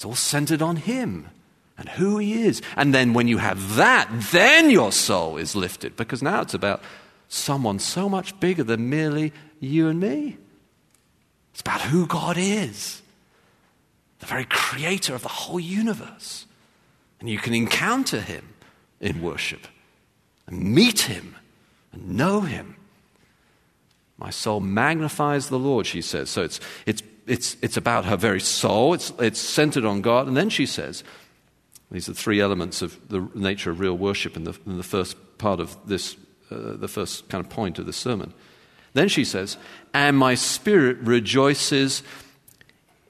It's 0.00 0.06
all 0.06 0.14
centered 0.14 0.62
on 0.62 0.76
Him 0.76 1.28
and 1.76 1.86
who 1.86 2.16
He 2.16 2.44
is. 2.44 2.62
And 2.74 2.94
then 2.94 3.12
when 3.12 3.28
you 3.28 3.36
have 3.36 3.76
that, 3.76 4.08
then 4.32 4.70
your 4.70 4.92
soul 4.92 5.36
is 5.36 5.54
lifted 5.54 5.94
because 5.94 6.22
now 6.22 6.40
it's 6.40 6.54
about 6.54 6.80
someone 7.28 7.78
so 7.78 8.08
much 8.08 8.40
bigger 8.40 8.64
than 8.64 8.88
merely 8.88 9.30
you 9.60 9.88
and 9.88 10.00
me. 10.00 10.38
It's 11.52 11.60
about 11.60 11.82
who 11.82 12.06
God 12.06 12.38
is, 12.38 13.02
the 14.20 14.26
very 14.26 14.46
creator 14.46 15.14
of 15.14 15.20
the 15.20 15.28
whole 15.28 15.60
universe. 15.60 16.46
And 17.20 17.28
you 17.28 17.36
can 17.36 17.52
encounter 17.52 18.22
Him 18.22 18.54
in 19.02 19.20
worship 19.20 19.66
and 20.46 20.74
meet 20.74 21.00
Him 21.00 21.36
and 21.92 22.16
know 22.16 22.40
Him. 22.40 22.76
My 24.16 24.30
soul 24.30 24.60
magnifies 24.60 25.50
the 25.50 25.58
Lord, 25.58 25.86
she 25.86 26.00
says. 26.00 26.30
So 26.30 26.42
it's, 26.42 26.58
it's 26.86 27.02
it's, 27.30 27.56
it's 27.62 27.76
about 27.76 28.04
her 28.06 28.16
very 28.16 28.40
soul, 28.40 28.92
it's, 28.92 29.12
it's 29.18 29.40
centered 29.40 29.84
on 29.84 30.02
God. 30.02 30.26
And 30.26 30.36
then 30.36 30.50
she 30.50 30.66
says, 30.66 31.04
these 31.90 32.08
are 32.08 32.14
three 32.14 32.40
elements 32.40 32.82
of 32.82 32.98
the 33.08 33.28
nature 33.34 33.70
of 33.70 33.80
real 33.80 33.96
worship 33.96 34.36
in 34.36 34.44
the, 34.44 34.58
in 34.66 34.76
the 34.76 34.82
first 34.82 35.16
part 35.38 35.60
of 35.60 35.76
this, 35.86 36.16
uh, 36.50 36.74
the 36.74 36.88
first 36.88 37.28
kind 37.28 37.44
of 37.44 37.50
point 37.50 37.78
of 37.78 37.86
the 37.86 37.92
sermon. 37.92 38.32
Then 38.92 39.08
she 39.08 39.24
says, 39.24 39.56
And 39.94 40.16
my 40.16 40.34
spirit 40.34 40.98
rejoices 40.98 42.02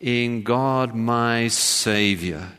in 0.00 0.42
God 0.42 0.94
my 0.94 1.48
Savior. 1.48 2.52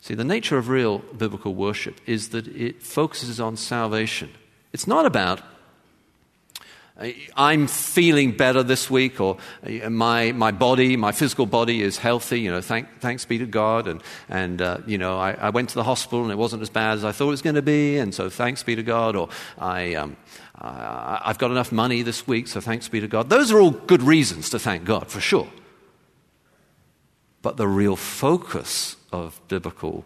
See, 0.00 0.14
the 0.14 0.24
nature 0.24 0.58
of 0.58 0.68
real 0.68 0.98
biblical 0.98 1.54
worship 1.54 2.00
is 2.06 2.30
that 2.30 2.46
it 2.48 2.82
focuses 2.82 3.40
on 3.40 3.56
salvation. 3.56 4.30
It's 4.72 4.86
not 4.86 5.06
about 5.06 5.40
I'm 7.34 7.66
feeling 7.66 8.32
better 8.32 8.62
this 8.62 8.90
week, 8.90 9.20
or 9.20 9.38
uh, 9.66 9.88
my, 9.88 10.32
my 10.32 10.50
body, 10.50 10.96
my 10.98 11.12
physical 11.12 11.46
body 11.46 11.80
is 11.80 11.96
healthy, 11.96 12.40
you 12.40 12.50
know, 12.50 12.60
thank, 12.60 13.00
thanks 13.00 13.24
be 13.24 13.38
to 13.38 13.46
God. 13.46 13.88
And, 13.88 14.02
and 14.28 14.60
uh, 14.60 14.78
you 14.86 14.98
know, 14.98 15.18
I, 15.18 15.32
I, 15.32 15.48
went 15.48 15.70
to 15.70 15.76
the 15.76 15.84
hospital 15.84 16.22
and 16.22 16.30
it 16.30 16.36
wasn't 16.36 16.60
as 16.60 16.68
bad 16.68 16.98
as 16.98 17.04
I 17.04 17.12
thought 17.12 17.28
it 17.28 17.30
was 17.30 17.42
going 17.42 17.54
to 17.56 17.62
be, 17.62 17.96
and 17.96 18.14
so 18.14 18.28
thanks 18.28 18.62
be 18.62 18.76
to 18.76 18.82
God. 18.82 19.16
Or 19.16 19.30
I, 19.58 19.94
um, 19.94 20.18
I, 20.56 21.22
I've 21.24 21.38
got 21.38 21.50
enough 21.50 21.72
money 21.72 22.02
this 22.02 22.26
week, 22.26 22.48
so 22.48 22.60
thanks 22.60 22.86
be 22.88 23.00
to 23.00 23.08
God. 23.08 23.30
Those 23.30 23.50
are 23.50 23.60
all 23.60 23.70
good 23.70 24.02
reasons 24.02 24.50
to 24.50 24.58
thank 24.58 24.84
God, 24.84 25.10
for 25.10 25.20
sure. 25.20 25.48
But 27.40 27.56
the 27.56 27.68
real 27.68 27.96
focus 27.96 28.96
of 29.10 29.40
biblical 29.48 30.04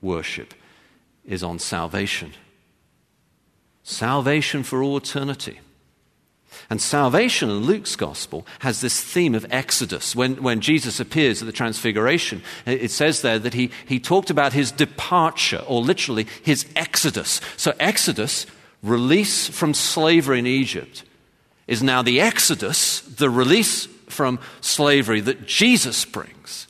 worship 0.00 0.54
is 1.24 1.42
on 1.42 1.58
salvation. 1.58 2.34
Salvation 3.82 4.62
for 4.62 4.80
all 4.80 4.96
eternity. 4.96 5.58
And 6.68 6.80
salvation 6.80 7.50
in 7.50 7.60
Luke's 7.60 7.96
gospel 7.96 8.46
has 8.60 8.80
this 8.80 9.00
theme 9.00 9.34
of 9.34 9.46
Exodus. 9.50 10.16
When, 10.16 10.42
when 10.42 10.60
Jesus 10.60 11.00
appears 11.00 11.40
at 11.40 11.46
the 11.46 11.52
Transfiguration, 11.52 12.42
it 12.64 12.90
says 12.90 13.22
there 13.22 13.38
that 13.38 13.54
he, 13.54 13.70
he 13.86 14.00
talked 14.00 14.30
about 14.30 14.52
his 14.52 14.72
departure, 14.72 15.62
or 15.66 15.80
literally 15.80 16.26
his 16.42 16.66
exodus. 16.74 17.40
So, 17.56 17.72
Exodus, 17.78 18.46
release 18.82 19.48
from 19.48 19.74
slavery 19.74 20.38
in 20.38 20.46
Egypt, 20.46 21.04
is 21.66 21.82
now 21.82 22.02
the 22.02 22.20
Exodus, 22.20 23.00
the 23.00 23.30
release 23.30 23.86
from 24.08 24.38
slavery 24.60 25.20
that 25.20 25.46
Jesus 25.46 26.04
brings. 26.04 26.68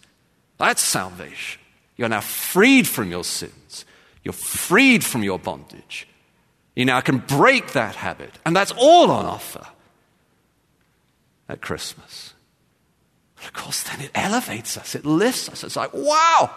That's 0.59 0.83
salvation. 0.83 1.61
You're 1.97 2.09
now 2.09 2.21
freed 2.21 2.87
from 2.87 3.11
your 3.11 3.25
sins, 3.25 3.85
you're 4.25 4.33
freed 4.33 5.05
from 5.05 5.23
your 5.23 5.39
bondage. 5.39 6.09
You 6.75 6.85
now 6.85 7.01
can 7.01 7.19
break 7.19 7.73
that 7.73 7.97
habit, 7.97 8.39
and 8.45 8.55
that's 8.55 8.73
all 8.77 9.11
on 9.11 9.25
offer 9.25 9.67
at 11.49 11.61
Christmas. 11.61 12.35
But 13.37 13.47
of 13.47 13.53
course, 13.53 13.83
then 13.83 14.01
it 14.01 14.11
elevates 14.15 14.77
us, 14.77 14.95
it 14.95 15.05
lifts 15.05 15.49
us. 15.49 15.63
It's 15.63 15.77
like, 15.77 15.93
wow, 15.93 16.51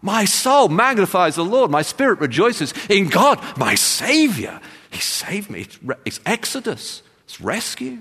my 0.00 0.24
soul 0.24 0.68
magnifies 0.68 1.36
the 1.36 1.44
Lord, 1.44 1.70
my 1.70 1.82
spirit 1.82 2.20
rejoices 2.20 2.74
in 2.88 3.08
God, 3.08 3.40
my 3.56 3.74
Savior. 3.74 4.60
He 4.90 5.00
saved 5.00 5.50
me. 5.50 5.66
It's 6.04 6.20
exodus, 6.26 7.02
it's 7.24 7.40
rescue. 7.40 8.00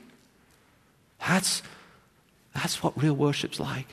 That's, 1.19 1.61
that's 2.53 2.81
what 2.81 3.01
real 3.01 3.13
worship's 3.13 3.59
like. 3.59 3.87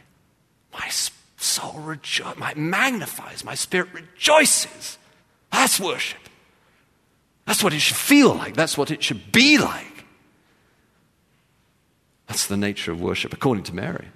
My 0.72 0.88
soul 1.36 1.80
rejoices, 1.80 2.38
my 2.38 2.54
magnifies, 2.54 3.44
my 3.44 3.54
spirit 3.54 3.88
rejoices. 3.92 4.98
That's 5.52 5.78
worship. 5.78 6.20
That's 7.46 7.62
what 7.62 7.72
it 7.72 7.80
should 7.80 7.96
feel 7.96 8.34
like. 8.34 8.54
That's 8.54 8.76
what 8.76 8.90
it 8.90 9.02
should 9.02 9.32
be 9.32 9.58
like. 9.58 9.97
That's 12.28 12.46
the 12.46 12.56
nature 12.56 12.92
of 12.92 13.00
worship, 13.00 13.32
according 13.32 13.64
to 13.64 13.74
Mary. 13.74 14.06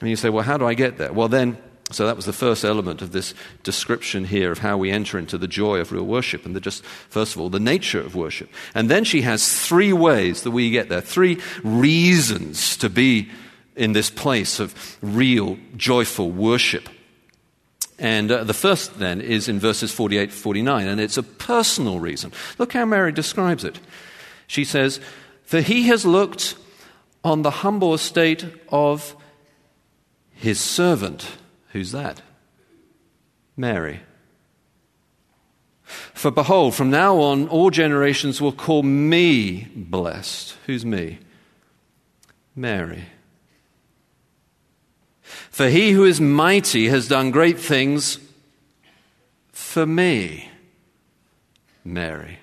And 0.00 0.10
you 0.10 0.16
say, 0.16 0.28
well, 0.28 0.44
how 0.44 0.58
do 0.58 0.66
I 0.66 0.74
get 0.74 0.98
there? 0.98 1.12
Well, 1.12 1.28
then, 1.28 1.56
so 1.90 2.06
that 2.06 2.16
was 2.16 2.26
the 2.26 2.32
first 2.32 2.64
element 2.64 3.00
of 3.00 3.12
this 3.12 3.34
description 3.62 4.24
here 4.24 4.52
of 4.52 4.58
how 4.58 4.76
we 4.76 4.90
enter 4.90 5.18
into 5.18 5.38
the 5.38 5.48
joy 5.48 5.78
of 5.78 5.92
real 5.92 6.04
worship 6.04 6.44
and 6.44 6.54
the 6.54 6.60
just, 6.60 6.84
first 6.84 7.34
of 7.34 7.40
all, 7.40 7.48
the 7.48 7.58
nature 7.58 8.00
of 8.00 8.14
worship. 8.14 8.50
And 8.74 8.90
then 8.90 9.04
she 9.04 9.22
has 9.22 9.66
three 9.66 9.92
ways 9.92 10.42
that 10.42 10.50
we 10.50 10.70
get 10.70 10.90
there, 10.90 11.00
three 11.00 11.40
reasons 11.62 12.76
to 12.78 12.90
be 12.90 13.30
in 13.76 13.92
this 13.92 14.10
place 14.10 14.60
of 14.60 14.98
real, 15.00 15.56
joyful 15.76 16.30
worship. 16.30 16.88
And 17.98 18.30
uh, 18.30 18.44
the 18.44 18.54
first 18.54 18.98
then 18.98 19.20
is 19.20 19.48
in 19.48 19.60
verses 19.60 19.92
48 19.92 20.32
49, 20.32 20.86
and 20.86 21.00
it's 21.00 21.16
a 21.16 21.22
personal 21.22 22.00
reason. 22.00 22.32
Look 22.58 22.72
how 22.72 22.84
Mary 22.84 23.12
describes 23.12 23.64
it. 23.64 23.78
She 24.46 24.64
says, 24.64 25.00
For 25.44 25.60
he 25.60 25.84
has 25.84 26.04
looked 26.04 26.56
on 27.22 27.42
the 27.42 27.50
humble 27.50 27.94
estate 27.94 28.44
of 28.68 29.14
his 30.32 30.58
servant. 30.58 31.26
Who's 31.72 31.92
that? 31.92 32.22
Mary. 33.56 34.00
For 35.84 36.30
behold, 36.30 36.74
from 36.74 36.90
now 36.90 37.18
on, 37.18 37.48
all 37.48 37.70
generations 37.70 38.40
will 38.40 38.52
call 38.52 38.82
me 38.82 39.68
blessed. 39.74 40.56
Who's 40.66 40.84
me? 40.84 41.18
Mary. 42.56 43.04
For 45.22 45.68
he 45.68 45.92
who 45.92 46.04
is 46.04 46.20
mighty 46.20 46.88
has 46.88 47.08
done 47.08 47.30
great 47.30 47.58
things 47.58 48.18
for 49.52 49.86
me, 49.86 50.50
Mary, 51.84 52.38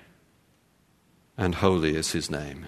and 1.36 1.56
holy 1.56 1.96
is 1.96 2.12
his 2.12 2.30
name. 2.30 2.66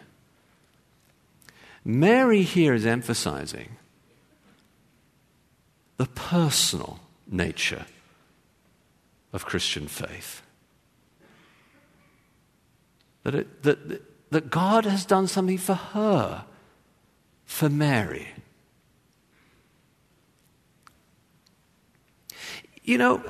Mary 1.84 2.42
here 2.42 2.72
is 2.72 2.86
emphasizing 2.86 3.76
the 5.96 6.06
personal 6.06 6.98
nature 7.26 7.84
of 9.32 9.44
Christian 9.44 9.86
faith. 9.86 10.42
That, 13.24 13.34
it, 13.34 13.62
that, 13.62 14.30
that 14.30 14.50
God 14.50 14.84
has 14.84 15.04
done 15.04 15.26
something 15.26 15.58
for 15.58 15.74
her, 15.74 16.44
for 17.44 17.68
Mary. 17.68 18.28
You 22.82 22.98
know, 22.98 23.22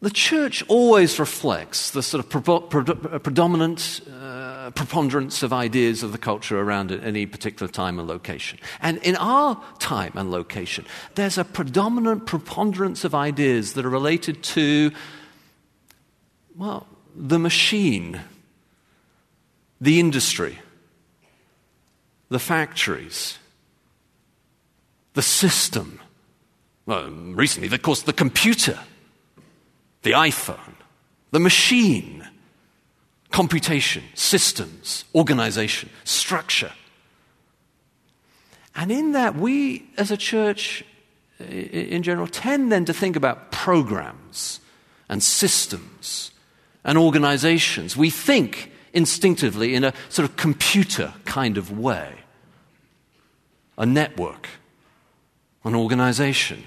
the 0.00 0.10
church 0.10 0.64
always 0.68 1.18
reflects 1.18 1.90
the 1.90 2.02
sort 2.02 2.24
of 2.24 2.30
pre- 2.30 2.82
pre- 2.82 3.18
predominant 3.18 4.00
uh, 4.08 4.53
Uh, 4.64 4.70
preponderance 4.70 5.42
of 5.42 5.52
ideas 5.52 6.02
of 6.02 6.12
the 6.12 6.16
culture 6.16 6.58
around 6.58 6.90
any 6.90 7.26
particular 7.26 7.70
time 7.70 7.98
and 7.98 8.08
location. 8.08 8.58
And 8.80 8.96
in 9.02 9.14
our 9.16 9.62
time 9.78 10.12
and 10.14 10.30
location, 10.30 10.86
there's 11.16 11.36
a 11.36 11.44
predominant 11.44 12.24
preponderance 12.24 13.04
of 13.04 13.14
ideas 13.14 13.74
that 13.74 13.84
are 13.84 13.90
related 13.90 14.42
to, 14.42 14.90
well, 16.56 16.86
the 17.14 17.38
machine, 17.38 18.22
the 19.82 20.00
industry, 20.00 20.58
the 22.30 22.38
factories, 22.38 23.38
the 25.12 25.20
system 25.20 26.00
well, 26.86 27.10
recently, 27.10 27.68
of 27.68 27.82
course, 27.82 28.00
the 28.00 28.14
computer, 28.14 28.78
the 30.00 30.12
iPhone, 30.12 30.76
the 31.32 31.40
machine, 31.40 32.26
computation, 33.34 34.04
systems, 34.14 35.04
organization, 35.12 35.90
structure. 36.04 36.72
And 38.76 38.92
in 38.92 39.10
that, 39.10 39.34
we 39.34 39.90
as 39.96 40.12
a 40.12 40.16
church 40.16 40.84
in 41.40 42.04
general 42.04 42.28
tend 42.28 42.70
then 42.70 42.84
to 42.84 42.92
think 42.94 43.16
about 43.16 43.50
programs 43.50 44.60
and 45.08 45.20
systems 45.20 46.30
and 46.84 46.96
organizations. 46.96 47.96
We 47.96 48.08
think 48.08 48.70
instinctively 48.92 49.74
in 49.74 49.82
a 49.82 49.92
sort 50.10 50.30
of 50.30 50.36
computer 50.36 51.12
kind 51.24 51.58
of 51.58 51.76
way, 51.76 52.14
a 53.76 53.84
network, 53.84 54.48
an 55.64 55.74
organization 55.74 56.62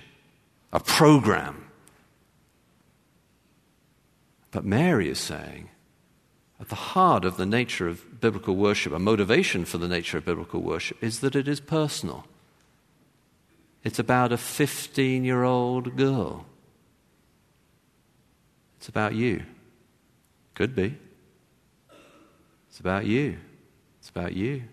a 0.74 0.82
program. 0.82 1.66
But 4.52 4.66
Mary 4.66 5.10
is 5.10 5.18
saying, 5.18 5.70
at 6.60 6.70
the 6.70 6.76
heart 6.76 7.24
of 7.24 7.38
the 7.38 7.46
nature 7.46 7.88
of 7.88 8.20
biblical 8.20 8.56
worship, 8.56 8.92
a 8.94 9.00
motivation 9.00 9.64
for 9.64 9.78
the 9.78 9.88
nature 9.88 10.18
of 10.18 10.26
biblical 10.26 10.62
worship, 10.62 11.02
is 11.04 11.20
that 11.20 11.36
it 11.36 11.48
is 11.48 11.60
personal. 11.60 12.26
It's 13.84 14.00
about 14.00 14.32
a 14.32 14.38
15 14.38 15.24
year 15.24 15.44
old 15.44 15.96
girl. 15.96 16.46
It's 18.78 18.90
about 18.90 19.14
you. 19.14 19.44
Could 20.56 20.76
be. 20.76 20.98
It's 22.70 22.80
about 22.80 23.06
you. 23.06 23.38
It's 24.00 24.10
about 24.10 24.34
you. 24.34 24.64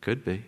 Could 0.00 0.24
be. 0.24 0.44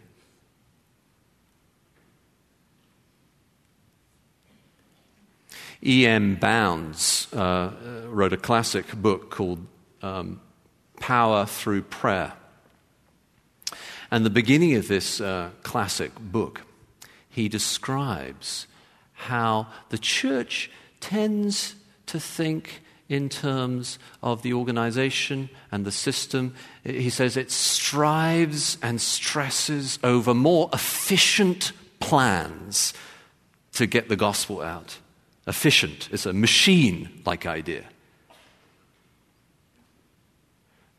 E.M. 5.83 6.37
Bounds 6.37 7.33
uh, 7.33 7.73
wrote 8.07 8.35
a 8.35 8.37
classic 8.37 8.94
book 8.94 9.31
called 9.31 9.66
um, 10.03 10.40
Power 11.00 11.44
Through 11.46 11.82
Prayer. 11.82 12.34
And 14.10 14.24
the 14.24 14.30
beginning 14.30 14.76
of 14.76 14.86
this 14.86 15.20
uh, 15.20 15.50
classic 15.62 16.12
book, 16.20 16.62
he 17.28 17.48
describes 17.48 18.68
how 19.14 19.66
the 19.88 19.98
church 19.98 20.70
tends 21.00 21.74
to 22.06 22.20
think 22.20 22.82
in 23.08 23.28
terms 23.28 23.98
of 24.22 24.42
the 24.42 24.52
organization 24.52 25.50
and 25.72 25.84
the 25.84 25.92
system. 25.92 26.54
He 26.84 27.10
says 27.10 27.36
it 27.36 27.50
strives 27.50 28.78
and 28.82 29.00
stresses 29.00 29.98
over 30.04 30.32
more 30.32 30.70
efficient 30.72 31.72
plans 31.98 32.94
to 33.72 33.86
get 33.86 34.08
the 34.08 34.16
gospel 34.16 34.62
out 34.62 34.98
efficient. 35.46 36.08
It's 36.12 36.26
a 36.26 36.32
machine 36.32 37.22
like 37.26 37.46
idea. 37.46 37.84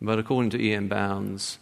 But 0.01 0.17
according 0.17 0.49
to 0.51 0.61
E.M. 0.61 0.87
Bounds, 0.87 1.59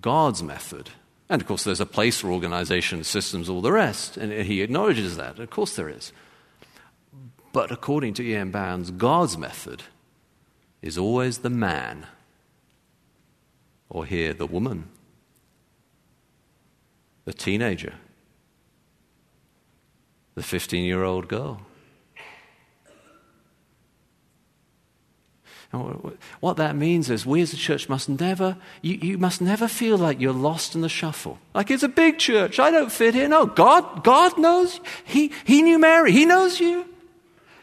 God's 0.00 0.42
method, 0.42 0.90
and 1.28 1.42
of 1.42 1.48
course 1.48 1.64
there's 1.64 1.80
a 1.80 1.86
place 1.86 2.20
for 2.20 2.30
organization, 2.30 3.02
systems, 3.02 3.48
all 3.48 3.60
the 3.60 3.72
rest, 3.72 4.16
and 4.16 4.32
he 4.32 4.62
acknowledges 4.62 5.16
that. 5.16 5.38
Of 5.38 5.50
course 5.50 5.74
there 5.74 5.88
is. 5.88 6.12
But 7.52 7.72
according 7.72 8.14
to 8.14 8.22
E.M. 8.22 8.50
Bounds, 8.50 8.90
God's 8.90 9.36
method 9.36 9.82
is 10.80 10.96
always 10.96 11.38
the 11.38 11.50
man, 11.50 12.06
or 13.90 14.06
here, 14.06 14.32
the 14.32 14.46
woman, 14.46 14.88
the 17.24 17.32
teenager, 17.32 17.94
the 20.34 20.42
15 20.42 20.84
year 20.84 21.02
old 21.02 21.28
girl. 21.28 21.60
What 25.72 26.58
that 26.58 26.76
means 26.76 27.08
is 27.08 27.24
we 27.24 27.40
as 27.40 27.54
a 27.54 27.56
church 27.56 27.88
must 27.88 28.08
never, 28.08 28.56
you, 28.82 28.94
you 28.94 29.18
must 29.18 29.40
never 29.40 29.66
feel 29.66 29.96
like 29.96 30.20
you're 30.20 30.32
lost 30.32 30.74
in 30.74 30.82
the 30.82 30.88
shuffle. 30.88 31.38
Like 31.54 31.70
it's 31.70 31.82
a 31.82 31.88
big 31.88 32.18
church. 32.18 32.58
I 32.58 32.70
don't 32.70 32.92
fit 32.92 33.16
in. 33.16 33.32
Oh, 33.32 33.46
God, 33.46 34.04
God 34.04 34.36
knows. 34.38 34.80
He, 35.04 35.32
he 35.44 35.62
knew 35.62 35.78
Mary. 35.78 36.12
He 36.12 36.26
knows 36.26 36.60
you. 36.60 36.84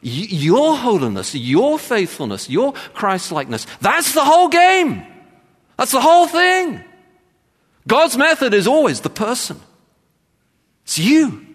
Your 0.01 0.77
holiness, 0.77 1.35
your 1.35 1.77
faithfulness, 1.77 2.49
your 2.49 2.73
Christ-likeness, 2.93 3.67
that's 3.81 4.13
the 4.13 4.23
whole 4.23 4.47
game. 4.47 5.03
That's 5.77 5.91
the 5.91 6.01
whole 6.01 6.25
thing. 6.25 6.83
God's 7.85 8.17
method 8.17 8.53
is 8.53 8.65
always 8.65 9.01
the 9.01 9.09
person. 9.09 9.59
It's 10.83 10.97
you. 10.97 11.45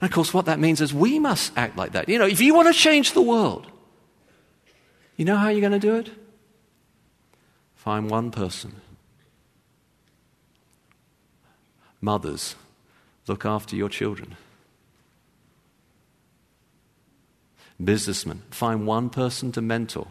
And 0.00 0.10
of 0.10 0.14
course, 0.14 0.34
what 0.34 0.44
that 0.46 0.58
means 0.58 0.80
is 0.80 0.92
we 0.92 1.18
must 1.18 1.52
act 1.56 1.76
like 1.76 1.92
that. 1.92 2.08
You 2.08 2.18
know, 2.18 2.26
if 2.26 2.40
you 2.40 2.54
want 2.54 2.68
to 2.68 2.74
change 2.74 3.12
the 3.12 3.22
world, 3.22 3.66
you 5.16 5.24
know 5.24 5.36
how 5.36 5.48
you're 5.48 5.60
going 5.60 5.72
to 5.72 5.78
do 5.78 5.96
it? 5.96 6.10
Find 7.76 8.10
one 8.10 8.30
person. 8.30 8.80
Mothers, 12.00 12.56
look 13.26 13.46
after 13.46 13.74
your 13.74 13.88
children. 13.88 14.36
Businessmen, 17.82 18.42
find 18.50 18.86
one 18.86 19.10
person 19.10 19.52
to 19.52 19.62
mentor. 19.62 20.08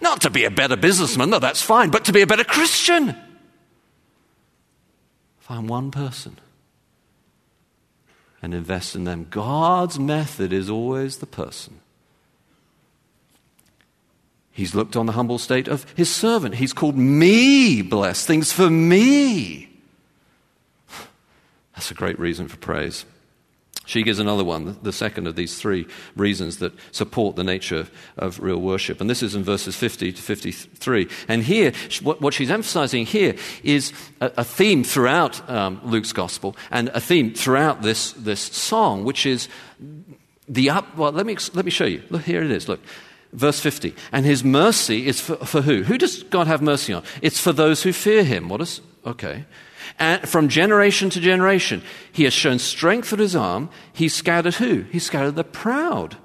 Not 0.00 0.20
to 0.22 0.30
be 0.30 0.44
a 0.44 0.50
better 0.50 0.76
businessman, 0.76 1.30
no, 1.30 1.38
that's 1.38 1.62
fine, 1.62 1.90
but 1.90 2.04
to 2.06 2.12
be 2.12 2.22
a 2.22 2.26
better 2.26 2.44
Christian. 2.44 3.16
Find 5.38 5.68
one 5.68 5.90
person 5.90 6.38
and 8.42 8.52
invest 8.52 8.96
in 8.96 9.04
them. 9.04 9.28
God's 9.30 9.98
method 9.98 10.52
is 10.52 10.68
always 10.68 11.18
the 11.18 11.26
person. 11.26 11.80
He's 14.50 14.74
looked 14.74 14.96
on 14.96 15.06
the 15.06 15.12
humble 15.12 15.38
state 15.38 15.68
of 15.68 15.90
his 15.96 16.14
servant. 16.14 16.56
He's 16.56 16.74
called 16.74 16.96
me 16.96 17.80
blessed, 17.80 18.26
things 18.26 18.52
for 18.52 18.68
me. 18.68 19.70
That's 21.74 21.90
a 21.90 21.94
great 21.94 22.18
reason 22.18 22.48
for 22.48 22.58
praise. 22.58 23.06
She 23.84 24.02
gives 24.04 24.20
another 24.20 24.44
one, 24.44 24.78
the 24.82 24.92
second 24.92 25.26
of 25.26 25.34
these 25.34 25.58
three 25.58 25.86
reasons 26.14 26.58
that 26.58 26.72
support 26.92 27.34
the 27.34 27.44
nature 27.44 27.88
of 28.16 28.38
real 28.40 28.58
worship. 28.58 29.00
And 29.00 29.10
this 29.10 29.22
is 29.22 29.34
in 29.34 29.42
verses 29.42 29.74
50 29.74 30.12
to 30.12 30.22
53. 30.22 31.08
And 31.26 31.42
here, 31.42 31.72
what 32.02 32.32
she's 32.32 32.50
emphasizing 32.50 33.06
here 33.06 33.34
is 33.64 33.92
a 34.20 34.44
theme 34.44 34.84
throughout 34.84 35.48
um, 35.50 35.80
Luke's 35.82 36.12
gospel 36.12 36.56
and 36.70 36.88
a 36.90 37.00
theme 37.00 37.34
throughout 37.34 37.82
this, 37.82 38.12
this 38.12 38.40
song, 38.40 39.04
which 39.04 39.26
is 39.26 39.48
the 40.48 40.70
up. 40.70 40.96
Well, 40.96 41.10
let 41.12 41.26
me, 41.26 41.36
let 41.54 41.64
me 41.64 41.70
show 41.70 41.86
you. 41.86 42.02
Look, 42.10 42.22
here 42.22 42.42
it 42.42 42.50
is. 42.50 42.68
Look. 42.68 42.80
Verse 43.32 43.58
50. 43.60 43.94
And 44.12 44.26
his 44.26 44.44
mercy 44.44 45.06
is 45.06 45.20
for, 45.20 45.36
for 45.36 45.62
who? 45.62 45.82
Who 45.84 45.96
does 45.96 46.22
God 46.24 46.46
have 46.46 46.60
mercy 46.60 46.92
on? 46.92 47.02
It's 47.22 47.40
for 47.40 47.52
those 47.52 47.82
who 47.82 47.92
fear 47.92 48.24
him. 48.24 48.48
What 48.50 48.60
is. 48.60 48.82
Okay. 49.06 49.46
And 49.98 50.28
from 50.28 50.48
generation 50.48 51.10
to 51.10 51.20
generation, 51.20 51.82
he 52.10 52.24
has 52.24 52.32
shown 52.32 52.58
strength 52.58 53.10
with 53.10 53.20
his 53.20 53.36
arm. 53.36 53.70
He 53.92 54.08
scattered 54.08 54.54
who? 54.54 54.82
He 54.82 54.98
scattered 54.98 55.36
the 55.36 55.44
proud 55.44 56.16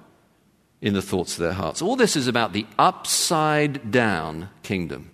in 0.81 0.93
the 0.93 1.01
thoughts 1.01 1.33
of 1.33 1.39
their 1.39 1.53
hearts. 1.53 1.81
All 1.81 1.95
this 1.95 2.15
is 2.15 2.27
about 2.27 2.53
the 2.53 2.65
upside 2.77 3.91
down 3.91 4.49
kingdom. 4.63 5.11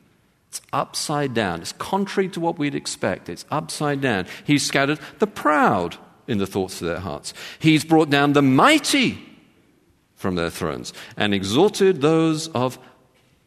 It's 0.50 0.62
upside 0.72 1.34
down. 1.34 1.62
It's 1.62 1.72
contrary 1.74 2.30
to 2.30 2.40
what 2.40 2.60
we'd 2.60 2.76
expect. 2.76 3.30
It's 3.30 3.46
upside 3.50 4.02
down. 4.02 4.28
He's 4.44 4.66
scattered 4.66 5.00
the 5.20 5.28
proud 5.28 5.98
in 6.28 6.38
the 6.38 6.48
thoughts 6.48 6.82
of 6.82 6.88
their 6.88 7.00
hearts. 7.00 7.34
He's 7.60 7.84
brought 7.84 8.10
down 8.10 8.34
the 8.34 8.42
mighty 8.42 9.18
from 10.16 10.36
their 10.36 10.50
thrones 10.50 10.94
and 11.18 11.34
exalted 11.34 12.02
those 12.02 12.50
of 12.50 12.78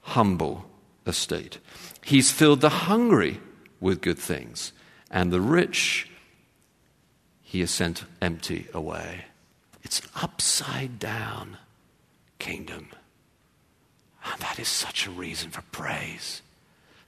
humble 0.01 0.64
estate. 1.07 1.59
He's 2.03 2.31
filled 2.31 2.61
the 2.61 2.69
hungry 2.69 3.40
with 3.81 4.01
good 4.01 4.19
things 4.19 4.73
and 5.11 5.33
the 5.33 5.40
rich 5.40 6.09
he 7.42 7.61
has 7.61 7.71
sent 7.71 8.05
empty 8.21 8.66
away. 8.75 9.27
It's 9.83 10.03
upside 10.21 10.99
down 10.99 11.59
kingdom. 12.38 12.88
And 14.25 14.40
that 14.40 14.59
is 14.59 14.69
such 14.69 15.07
a 15.07 15.11
reason 15.11 15.51
for 15.51 15.62
praise. 15.71 16.42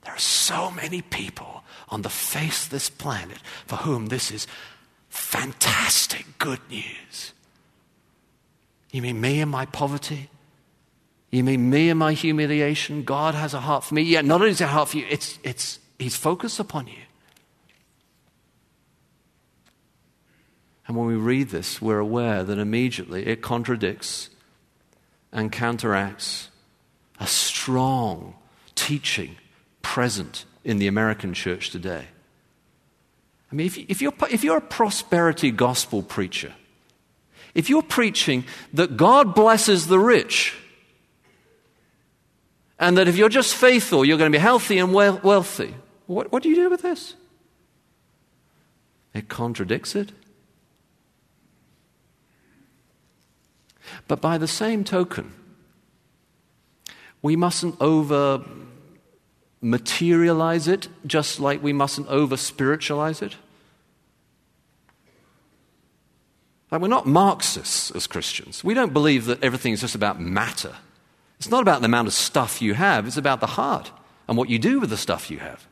There 0.04 0.14
are 0.14 0.18
so 0.18 0.70
many 0.70 1.02
people 1.02 1.64
on 1.88 2.02
the 2.02 2.08
face 2.08 2.66
of 2.66 2.70
this 2.70 2.88
planet 2.88 3.38
for 3.66 3.76
whom 3.76 4.06
this 4.06 4.30
is 4.30 4.46
fantastic 5.08 6.26
good 6.38 6.60
news. 6.70 7.32
You 8.92 9.02
mean 9.02 9.20
me 9.20 9.40
and 9.40 9.50
my 9.50 9.66
poverty? 9.66 10.30
You 11.30 11.44
mean 11.44 11.68
me 11.68 11.90
and 11.90 11.98
my 11.98 12.12
humiliation? 12.14 13.02
God 13.02 13.34
has 13.34 13.52
a 13.52 13.60
heart 13.60 13.84
for 13.84 13.94
me. 13.94 14.02
Yeah, 14.02 14.22
not 14.22 14.40
only 14.40 14.52
is 14.52 14.60
he 14.60 14.64
a 14.64 14.68
heart 14.68 14.90
for 14.90 14.98
you, 14.98 15.06
it's, 15.10 15.38
it's, 15.42 15.78
he's 15.98 16.16
focused 16.16 16.58
upon 16.58 16.86
you. 16.86 17.02
And 20.88 20.96
when 20.96 21.06
we 21.06 21.14
read 21.14 21.50
this, 21.50 21.82
we're 21.82 21.98
aware 21.98 22.42
that 22.42 22.58
immediately 22.58 23.26
it 23.26 23.42
contradicts 23.42 24.30
and 25.30 25.52
counteracts 25.52 26.48
a 27.20 27.26
strong 27.26 28.34
teaching 28.74 29.36
present 29.82 30.46
in 30.64 30.78
the 30.78 30.86
American 30.86 31.34
church 31.34 31.68
today. 31.70 32.06
I 33.52 33.54
mean, 33.54 33.66
if, 33.66 34.00
you're, 34.00 34.14
if 34.30 34.42
you're 34.42 34.56
a 34.56 34.62
prosperity 34.62 35.50
gospel 35.50 36.02
preacher, 36.02 36.54
if 37.54 37.68
you're 37.68 37.82
preaching 37.82 38.44
that 38.72 38.96
God 38.96 39.34
blesses 39.34 39.86
the 39.86 39.98
rich, 39.98 40.54
and 42.78 42.96
that 42.96 43.08
if 43.08 43.16
you're 43.16 43.28
just 43.28 43.54
faithful, 43.54 44.04
you're 44.04 44.18
going 44.18 44.30
to 44.30 44.38
be 44.38 44.40
healthy 44.40 44.78
and 44.78 44.94
wealthy, 44.94 45.74
what, 46.06 46.30
what 46.32 46.42
do 46.42 46.48
you 46.48 46.54
do 46.54 46.70
with 46.70 46.80
this? 46.80 47.14
It 49.12 49.28
contradicts 49.28 49.94
it. 49.94 50.12
But 54.06 54.20
by 54.20 54.38
the 54.38 54.48
same 54.48 54.84
token, 54.84 55.32
we 57.22 57.36
mustn't 57.36 57.76
over 57.80 58.44
materialize 59.60 60.68
it 60.68 60.88
just 61.06 61.40
like 61.40 61.62
we 61.62 61.72
mustn't 61.72 62.06
over 62.08 62.36
spiritualize 62.36 63.22
it. 63.22 63.36
Like 66.70 66.80
we're 66.80 66.88
not 66.88 67.06
Marxists 67.06 67.90
as 67.90 68.06
Christians. 68.06 68.62
We 68.62 68.74
don't 68.74 68.92
believe 68.92 69.24
that 69.24 69.42
everything 69.42 69.72
is 69.72 69.80
just 69.80 69.94
about 69.94 70.20
matter. 70.20 70.76
It's 71.38 71.50
not 71.50 71.62
about 71.62 71.80
the 71.80 71.86
amount 71.86 72.08
of 72.08 72.14
stuff 72.14 72.60
you 72.60 72.74
have, 72.74 73.06
it's 73.06 73.16
about 73.16 73.40
the 73.40 73.46
heart 73.46 73.90
and 74.26 74.36
what 74.36 74.50
you 74.50 74.58
do 74.58 74.80
with 74.80 74.90
the 74.90 74.96
stuff 74.96 75.30
you 75.30 75.38
have. 75.38 75.66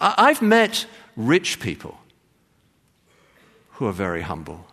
I've 0.00 0.42
met 0.42 0.86
rich 1.16 1.60
people 1.60 1.98
who 3.72 3.86
are 3.86 3.92
very 3.92 4.22
humble. 4.22 4.66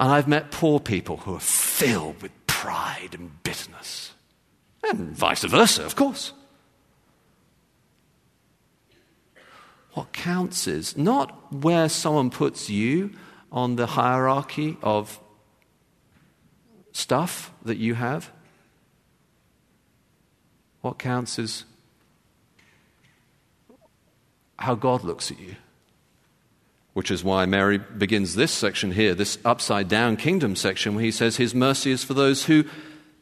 And 0.00 0.10
I've 0.10 0.26
met 0.26 0.50
poor 0.50 0.80
people 0.80 1.18
who 1.18 1.34
are 1.34 1.40
filled 1.40 2.22
with 2.22 2.32
pride 2.46 3.10
and 3.12 3.42
bitterness. 3.42 4.12
And 4.82 5.10
vice 5.10 5.44
versa, 5.44 5.84
of 5.84 5.94
course. 5.94 6.32
What 9.92 10.14
counts 10.14 10.66
is 10.66 10.96
not 10.96 11.52
where 11.52 11.90
someone 11.90 12.30
puts 12.30 12.70
you 12.70 13.10
on 13.52 13.76
the 13.76 13.88
hierarchy 13.88 14.78
of 14.82 15.20
stuff 16.92 17.52
that 17.66 17.76
you 17.76 17.94
have. 17.94 18.30
What 20.80 20.98
counts 20.98 21.38
is 21.38 21.66
how 24.58 24.76
God 24.76 25.04
looks 25.04 25.30
at 25.30 25.38
you. 25.38 25.56
Which 27.00 27.10
is 27.10 27.24
why 27.24 27.46
Mary 27.46 27.78
begins 27.78 28.34
this 28.34 28.52
section 28.52 28.92
here, 28.92 29.14
this 29.14 29.38
upside 29.42 29.88
down 29.88 30.18
kingdom 30.18 30.54
section, 30.54 30.94
where 30.94 31.02
he 31.02 31.10
says, 31.10 31.38
His 31.38 31.54
mercy 31.54 31.92
is 31.92 32.04
for 32.04 32.12
those 32.12 32.44
who 32.44 32.66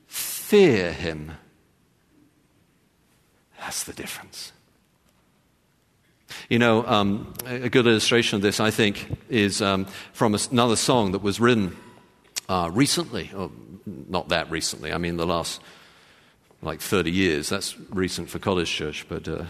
fear 0.09 0.93
him. 0.93 1.31
That's 3.61 3.85
the 3.85 3.93
difference. 3.93 4.51
You 6.49 6.59
know, 6.59 6.85
um, 6.89 7.33
a 7.47 7.69
good 7.69 7.87
illustration 7.87 8.35
of 8.35 8.43
this, 8.43 8.59
I 8.59 8.73
think, 8.73 9.17
is 9.29 9.63
um, 9.63 9.87
from 10.13 10.37
another 10.51 10.75
song 10.75 11.13
that 11.13 11.23
was 11.23 11.39
written 11.39 11.77
uh, 12.49 12.71
recently, 12.73 13.31
or 13.33 13.53
not 13.87 14.31
that 14.31 14.51
recently, 14.51 14.93
I 14.93 14.99
mean 14.99 15.19
the 15.19 15.25
last 15.25 15.61
like 16.63 16.81
30 16.81 17.13
years. 17.13 17.49
That's 17.49 17.79
recent 17.91 18.29
for 18.29 18.41
College 18.41 18.73
Church, 18.73 19.07
but. 19.09 19.29
Uh, 19.29 19.45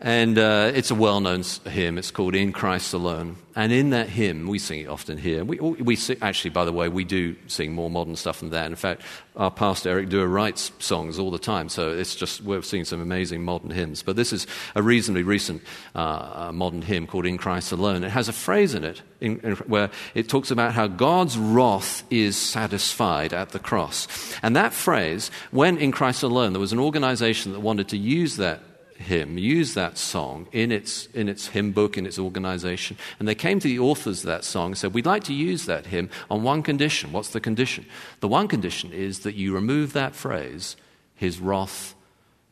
and 0.00 0.38
uh, 0.38 0.70
it's 0.74 0.92
a 0.92 0.94
well 0.94 1.20
known 1.20 1.42
hymn. 1.64 1.98
It's 1.98 2.12
called 2.12 2.36
In 2.36 2.52
Christ 2.52 2.94
Alone. 2.94 3.36
And 3.56 3.72
in 3.72 3.90
that 3.90 4.08
hymn, 4.08 4.46
we 4.46 4.60
sing 4.60 4.82
it 4.82 4.86
often 4.88 5.18
here. 5.18 5.44
We, 5.44 5.58
we 5.58 5.96
sing, 5.96 6.18
actually, 6.22 6.50
by 6.50 6.64
the 6.64 6.72
way, 6.72 6.88
we 6.88 7.02
do 7.02 7.34
sing 7.48 7.72
more 7.72 7.90
modern 7.90 8.14
stuff 8.14 8.38
than 8.38 8.50
that. 8.50 8.66
In 8.66 8.76
fact, 8.76 9.02
our 9.34 9.50
pastor 9.50 9.88
Eric 9.90 10.10
Dewar 10.10 10.28
writes 10.28 10.70
songs 10.78 11.18
all 11.18 11.32
the 11.32 11.40
time. 11.40 11.68
So 11.68 11.90
it's 11.90 12.14
just, 12.14 12.40
we're 12.42 12.62
singing 12.62 12.84
some 12.84 13.00
amazing 13.00 13.42
modern 13.42 13.70
hymns. 13.70 14.04
But 14.04 14.14
this 14.14 14.32
is 14.32 14.46
a 14.76 14.82
reasonably 14.82 15.24
recent 15.24 15.62
uh, 15.96 16.52
modern 16.54 16.82
hymn 16.82 17.08
called 17.08 17.26
In 17.26 17.36
Christ 17.36 17.72
Alone. 17.72 18.04
It 18.04 18.10
has 18.10 18.28
a 18.28 18.32
phrase 18.32 18.74
in 18.74 18.84
it 18.84 19.02
in, 19.20 19.40
in, 19.40 19.56
where 19.56 19.90
it 20.14 20.28
talks 20.28 20.52
about 20.52 20.74
how 20.74 20.86
God's 20.86 21.36
wrath 21.36 22.04
is 22.08 22.36
satisfied 22.36 23.32
at 23.32 23.48
the 23.48 23.58
cross. 23.58 24.06
And 24.44 24.54
that 24.54 24.72
phrase, 24.72 25.32
when 25.50 25.76
in 25.78 25.90
Christ 25.90 26.22
Alone, 26.22 26.52
there 26.52 26.60
was 26.60 26.72
an 26.72 26.78
organization 26.78 27.50
that 27.50 27.60
wanted 27.60 27.88
to 27.88 27.98
use 27.98 28.36
that 28.36 28.60
hymn, 28.98 29.38
use 29.38 29.74
that 29.74 29.96
song 29.96 30.48
in 30.52 30.72
its, 30.72 31.06
in 31.14 31.28
its 31.28 31.48
hymn 31.48 31.72
book, 31.72 31.96
in 31.96 32.04
its 32.04 32.18
organization. 32.18 32.96
And 33.18 33.28
they 33.28 33.34
came 33.34 33.60
to 33.60 33.68
the 33.68 33.78
authors 33.78 34.20
of 34.20 34.26
that 34.26 34.44
song 34.44 34.66
and 34.66 34.78
said, 34.78 34.92
We'd 34.92 35.06
like 35.06 35.24
to 35.24 35.34
use 35.34 35.66
that 35.66 35.86
hymn 35.86 36.10
on 36.30 36.42
one 36.42 36.62
condition. 36.62 37.12
What's 37.12 37.30
the 37.30 37.40
condition? 37.40 37.86
The 38.20 38.28
one 38.28 38.48
condition 38.48 38.92
is 38.92 39.20
that 39.20 39.34
you 39.34 39.54
remove 39.54 39.92
that 39.92 40.14
phrase, 40.14 40.76
His 41.14 41.38
wrath 41.38 41.94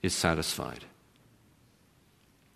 is 0.02 0.14
satisfied. 0.14 0.84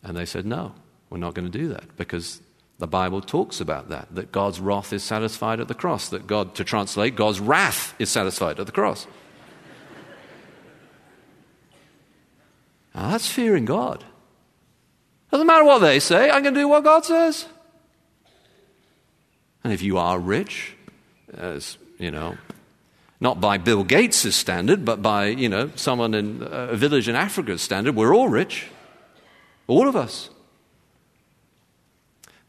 And 0.03 0.17
they 0.17 0.27
said, 0.27 0.47
No, 0.47 0.75
we're 1.11 1.19
not 1.19 1.35
going 1.35 1.51
to 1.51 1.59
do 1.59 1.69
that 1.69 1.97
because 1.97 2.41
the 2.79 2.87
Bible 2.87 3.21
talks 3.21 3.61
about 3.61 3.91
that, 3.91 4.09
that 4.15 4.33
God's 4.33 4.61
wrath 4.61 4.93
is 4.93 5.03
satisfied 5.03 5.61
at 5.61 5.69
the 5.69 5.75
cross, 5.75 6.09
that 6.09 6.27
God, 6.27 6.55
to 6.55 6.65
translate, 6.65 7.15
God's 7.15 7.41
wrath 7.41 7.95
is 7.99 8.09
satisfied 8.09 8.59
at 8.59 8.67
the 8.67 8.73
cross. 8.73 9.07
Now, 12.95 13.11
that's 13.11 13.31
fearing 13.31 13.65
God. 13.65 14.05
Doesn't 15.31 15.47
matter 15.47 15.65
what 15.65 15.79
they 15.79 16.01
say, 16.01 16.31
I 16.31 16.41
can 16.41 16.55
do 16.55 16.67
what 16.67 16.85
God 16.85 17.05
says. 17.05 17.47
And 19.63 19.73
if 19.73 19.83
you 19.83 19.99
are 19.99 20.19
rich, 20.19 20.75
as 21.33 21.79
you 21.99 22.11
know, 22.11 22.37
not 23.21 23.41
by 23.41 23.59
Bill 23.59 23.85
Gates' 23.85 24.35
standard, 24.35 24.85
but 24.85 25.03
by, 25.03 25.27
you 25.27 25.49
know, 25.49 25.71
someone 25.77 26.15
in 26.15 26.43
a 26.43 26.75
village 26.75 27.09
in 27.09 27.15
Africa's 27.15 27.61
standard, 27.63 27.95
we're 27.95 28.15
all 28.15 28.29
rich. 28.29 28.67
All 29.67 29.87
of 29.87 29.95
us. 29.95 30.31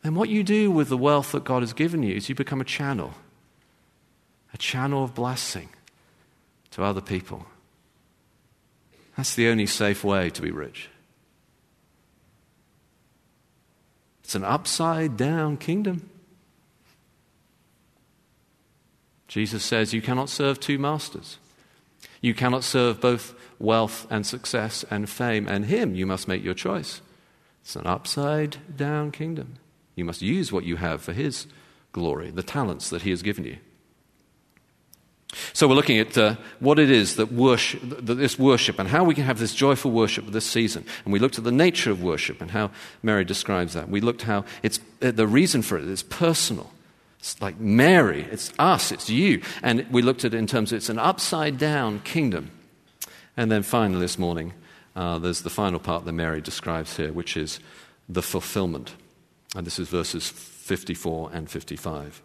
Then 0.02 0.16
what 0.16 0.30
you 0.30 0.44
do 0.44 0.72
with 0.72 0.90
the 0.90 0.98
wealth 0.98 1.34
that 1.34 1.44
God 1.44 1.62
has 1.62 1.74
given 1.74 2.02
you 2.02 2.16
is 2.16 2.30
you 2.30 2.34
become 2.36 2.62
a 2.62 2.66
channel, 2.66 3.14
a 4.54 4.58
channel 4.58 5.04
of 5.04 5.14
blessing 5.14 5.70
to 6.72 6.84
other 6.84 7.02
people. 7.02 7.46
That's 9.22 9.36
the 9.36 9.50
only 9.50 9.68
safe 9.68 10.04
way 10.04 10.32
to 10.32 10.42
be 10.42 10.50
rich. 10.50 10.90
It's 14.24 14.34
an 14.34 14.44
upside 14.44 15.16
down 15.16 15.58
kingdom. 15.58 16.10
Jesus 19.28 19.64
says 19.64 19.94
you 19.94 20.02
cannot 20.02 20.28
serve 20.28 20.60
two 20.60 20.80
masters. 20.80 21.38
You 22.20 22.34
cannot 22.34 22.64
serve 22.64 23.00
both 23.00 23.36
wealth 23.60 24.08
and 24.10 24.26
success 24.26 24.84
and 24.90 25.08
fame 25.08 25.48
and 25.48 25.66
Him. 25.66 25.94
You 25.94 26.08
must 26.08 26.28
make 26.28 26.44
your 26.44 26.56
choice. 26.56 27.02
It's 27.62 27.76
an 27.76 27.86
upside 27.86 28.76
down 28.76 29.12
kingdom. 29.12 29.54
You 29.96 30.04
must 30.04 30.24
use 30.24 30.52
what 30.52 30.64
you 30.64 30.78
have 30.78 31.04
for 31.04 31.14
His 31.14 31.46
glory, 31.92 32.32
the 32.32 32.42
talents 32.42 32.90
that 32.90 33.04
He 33.04 33.12
has 33.12 33.22
given 33.22 33.44
you. 33.44 33.58
So 35.54 35.68
we're 35.68 35.76
looking 35.76 36.00
at 36.00 36.18
uh, 36.18 36.36
what 36.60 36.78
it 36.78 36.90
is 36.90 37.16
that 37.16 37.32
worship, 37.32 37.82
that 37.84 38.16
this 38.16 38.38
worship, 38.38 38.80
and 38.80 38.90
how 38.90 39.04
we 39.04 39.16
can 39.16 39.24
have 39.24 39.40
this 39.40 39.56
joyful 39.56 39.92
worship 39.92 40.26
this 40.28 40.46
season. 40.46 40.86
And 41.06 41.14
we 41.14 41.20
looked 41.20 41.38
at 41.38 41.44
the 41.44 41.52
nature 41.52 41.92
of 41.92 42.04
worship 42.04 42.42
and 42.42 42.52
how 42.52 42.72
Mary 43.02 43.24
describes 43.24 43.74
that. 43.74 43.90
We 43.90 44.02
looked 44.02 44.24
how 44.24 44.46
it's 44.62 44.80
uh, 45.02 45.12
the 45.12 45.28
reason 45.28 45.62
for 45.62 45.78
it 45.78 45.86
is 45.86 46.04
personal. 46.04 46.72
It's 47.20 47.40
like 47.40 47.60
Mary, 47.60 48.24
it's 48.32 48.52
us, 48.58 48.92
it's 48.92 49.10
you. 49.10 49.42
And 49.62 49.86
we 49.92 50.02
looked 50.02 50.26
at 50.26 50.34
it 50.34 50.38
in 50.38 50.48
terms 50.48 50.72
of 50.72 50.78
it's 50.78 50.90
an 50.90 51.00
upside 51.00 51.58
down 51.58 52.00
kingdom. 52.00 52.52
And 53.38 53.52
then 53.52 53.64
finally 53.64 54.02
this 54.02 54.20
morning, 54.20 54.54
uh, 54.96 55.20
there's 55.20 55.44
the 55.44 55.50
final 55.50 55.80
part 55.80 56.04
that 56.06 56.12
Mary 56.12 56.42
describes 56.42 56.98
here, 56.98 57.14
which 57.14 57.38
is 57.38 57.60
the 58.10 58.22
fulfillment. 58.22 58.96
And 59.56 59.66
this 59.66 59.80
is 59.80 59.88
verses 59.88 60.30
54 60.30 61.30
and 61.32 61.50
55. 61.50 62.22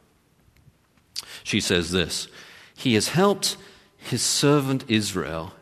She 1.44 1.60
says 1.60 1.92
this 1.92 2.28
he 2.76 2.94
has 2.94 3.08
helped 3.08 3.56
his 3.96 4.22
servant 4.22 4.84
Israel 4.88 5.52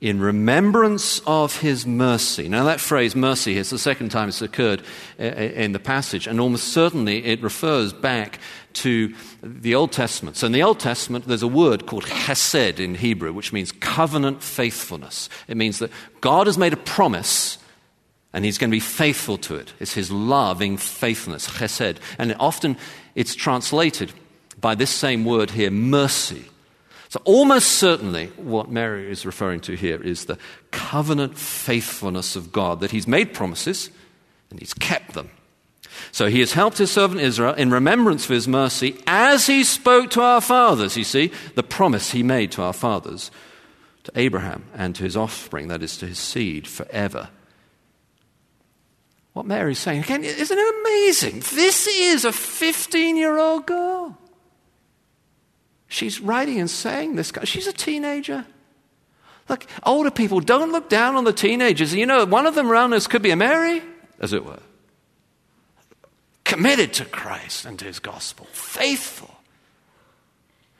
in 0.00 0.20
remembrance 0.20 1.20
of 1.28 1.60
his 1.60 1.86
mercy. 1.86 2.48
Now, 2.48 2.64
that 2.64 2.80
phrase, 2.80 3.14
mercy, 3.14 3.56
is 3.56 3.70
the 3.70 3.78
second 3.78 4.08
time 4.08 4.28
it's 4.28 4.42
occurred 4.42 4.82
uh, 5.16 5.22
uh, 5.22 5.26
in 5.26 5.70
the 5.70 5.78
passage, 5.78 6.26
and 6.26 6.40
almost 6.40 6.72
certainly 6.72 7.24
it 7.24 7.40
refers 7.40 7.92
back 7.92 8.40
to 8.72 9.14
the 9.44 9.76
Old 9.76 9.92
Testament. 9.92 10.36
So, 10.36 10.46
in 10.46 10.52
the 10.52 10.64
Old 10.64 10.80
Testament, 10.80 11.28
there's 11.28 11.44
a 11.44 11.48
word 11.48 11.86
called 11.86 12.04
hesed 12.06 12.80
in 12.80 12.96
Hebrew, 12.96 13.32
which 13.32 13.52
means 13.52 13.70
covenant 13.70 14.42
faithfulness. 14.42 15.28
It 15.46 15.56
means 15.56 15.78
that 15.78 15.92
God 16.20 16.48
has 16.48 16.58
made 16.58 16.72
a 16.72 16.78
promise 16.78 17.58
and 18.32 18.44
he's 18.44 18.58
going 18.58 18.70
to 18.70 18.74
be 18.74 18.80
faithful 18.80 19.36
to 19.36 19.56
it. 19.56 19.72
It's 19.78 19.92
his 19.92 20.10
loving 20.10 20.78
faithfulness, 20.78 21.46
chesed. 21.46 21.98
And 22.18 22.34
often 22.40 22.76
it's 23.14 23.34
translated 23.34 24.12
by 24.60 24.74
this 24.74 24.90
same 24.90 25.24
word 25.24 25.50
here, 25.50 25.70
mercy. 25.70 26.46
So, 27.12 27.20
almost 27.24 27.72
certainly, 27.72 28.28
what 28.38 28.70
Mary 28.70 29.10
is 29.10 29.26
referring 29.26 29.60
to 29.60 29.74
here 29.74 30.02
is 30.02 30.24
the 30.24 30.38
covenant 30.70 31.36
faithfulness 31.36 32.36
of 32.36 32.52
God, 32.52 32.80
that 32.80 32.90
He's 32.90 33.06
made 33.06 33.34
promises 33.34 33.90
and 34.48 34.58
He's 34.58 34.72
kept 34.72 35.12
them. 35.12 35.28
So, 36.10 36.28
He 36.30 36.40
has 36.40 36.54
helped 36.54 36.78
His 36.78 36.90
servant 36.90 37.20
Israel 37.20 37.52
in 37.52 37.70
remembrance 37.70 38.24
of 38.24 38.30
His 38.30 38.48
mercy 38.48 38.98
as 39.06 39.46
He 39.46 39.62
spoke 39.62 40.08
to 40.12 40.22
our 40.22 40.40
fathers. 40.40 40.96
You 40.96 41.04
see, 41.04 41.32
the 41.54 41.62
promise 41.62 42.12
He 42.12 42.22
made 42.22 42.50
to 42.52 42.62
our 42.62 42.72
fathers, 42.72 43.30
to 44.04 44.12
Abraham 44.14 44.64
and 44.74 44.94
to 44.94 45.04
his 45.04 45.14
offspring, 45.14 45.68
that 45.68 45.82
is, 45.82 45.98
to 45.98 46.06
his 46.06 46.18
seed 46.18 46.66
forever. 46.66 47.28
What 49.34 49.44
Mary's 49.44 49.80
saying, 49.80 50.04
again, 50.04 50.24
isn't 50.24 50.58
it 50.58 50.74
amazing? 50.80 51.40
This 51.54 51.86
is 51.86 52.24
a 52.24 52.32
15 52.32 53.18
year 53.18 53.36
old 53.36 53.66
girl. 53.66 54.16
She's 55.92 56.22
writing 56.22 56.58
and 56.58 56.70
saying 56.70 57.16
this. 57.16 57.30
She's 57.44 57.66
a 57.66 57.72
teenager. 57.72 58.46
Look, 59.50 59.66
older 59.84 60.10
people, 60.10 60.40
don't 60.40 60.72
look 60.72 60.88
down 60.88 61.16
on 61.16 61.24
the 61.24 61.34
teenagers. 61.34 61.94
You 61.94 62.06
know, 62.06 62.24
one 62.24 62.46
of 62.46 62.54
them 62.54 62.70
around 62.70 62.94
us 62.94 63.06
could 63.06 63.20
be 63.20 63.30
a 63.30 63.36
Mary, 63.36 63.82
as 64.18 64.32
it 64.32 64.42
were. 64.42 64.60
Committed 66.44 66.94
to 66.94 67.04
Christ 67.04 67.66
and 67.66 67.78
to 67.78 67.84
his 67.84 67.98
gospel, 67.98 68.46
faithful. 68.52 69.34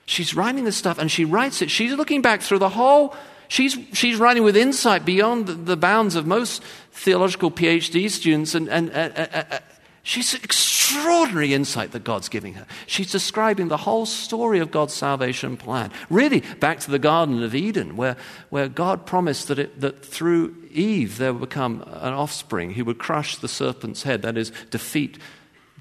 She's 0.07 0.35
writing 0.35 0.65
this 0.65 0.79
stuff 0.79 0.99
and 0.99 1.11
she 1.11 1.27
writes 1.27 1.61
it. 1.61 1.71
She's 1.71 1.93
looking 1.93 2.23
back 2.23 2.41
through 2.41 2.61
the 2.61 2.71
whole, 2.71 3.15
she's, 3.49 3.77
she's 3.93 4.17
writing 4.17 4.45
with 4.45 4.57
insight 4.57 5.05
beyond 5.05 5.47
the, 5.47 5.53
the 5.53 5.77
bounds 5.77 6.15
of 6.17 6.27
most 6.27 6.63
theological 6.93 7.51
PhD 7.51 8.09
students 8.09 8.55
and, 8.55 8.67
and, 8.71 8.91
uh, 8.91 9.61
She's 10.05 10.35
extraordinary 10.35 11.55
insight 11.55 11.93
that 11.93 12.03
God's 12.03 12.29
giving 12.29 12.55
her. 12.55 12.67
She's 12.87 13.13
describing 13.13 13.69
the 13.69 13.77
whole 13.77 14.05
story 14.05 14.59
of 14.59 14.73
God's 14.73 14.95
salvation 14.95 15.57
plan. 15.57 15.93
Really, 16.11 16.41
back 16.59 16.81
to 16.81 16.91
the 16.91 16.99
Garden 16.99 17.43
of 17.43 17.55
Eden, 17.55 17.97
where, 17.97 18.17
where 18.51 18.69
God 18.69 19.07
promised 19.07 19.47
that, 19.47 19.61
it, 19.61 19.81
that 19.81 20.05
through 20.05 20.57
Eve 20.73 21.19
there 21.19 21.33
would 21.33 21.41
become 21.41 21.83
an 21.83 22.13
offspring 22.13 22.73
who 22.73 22.85
would 22.85 22.99
crush 22.99 23.37
the 23.37 23.47
serpent's 23.47 24.03
head, 24.03 24.23
that 24.23 24.37
is, 24.37 24.51
defeat 24.71 25.19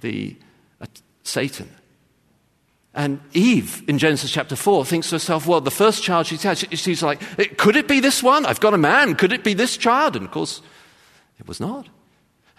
the, 0.01 0.35
uh, 0.79 0.85
Satan. 1.23 1.69
And 2.93 3.21
Eve, 3.33 3.83
in 3.87 3.97
Genesis 3.97 4.29
chapter 4.29 4.55
4, 4.55 4.85
thinks 4.85 5.09
to 5.09 5.15
herself, 5.15 5.47
well, 5.47 5.61
the 5.61 5.71
first 5.71 6.03
child 6.03 6.27
she's 6.27 6.43
had, 6.43 6.57
she's 6.57 7.01
like, 7.01 7.57
could 7.57 7.75
it 7.75 7.87
be 7.87 8.01
this 8.01 8.21
one? 8.21 8.45
I've 8.45 8.59
got 8.59 8.75
a 8.75 8.77
man. 8.77 9.15
Could 9.15 9.33
it 9.33 9.43
be 9.43 9.55
this 9.55 9.77
child? 9.77 10.15
And 10.15 10.25
of 10.25 10.31
course, 10.31 10.61
it 11.39 11.47
was 11.47 11.59
not. 11.59 11.87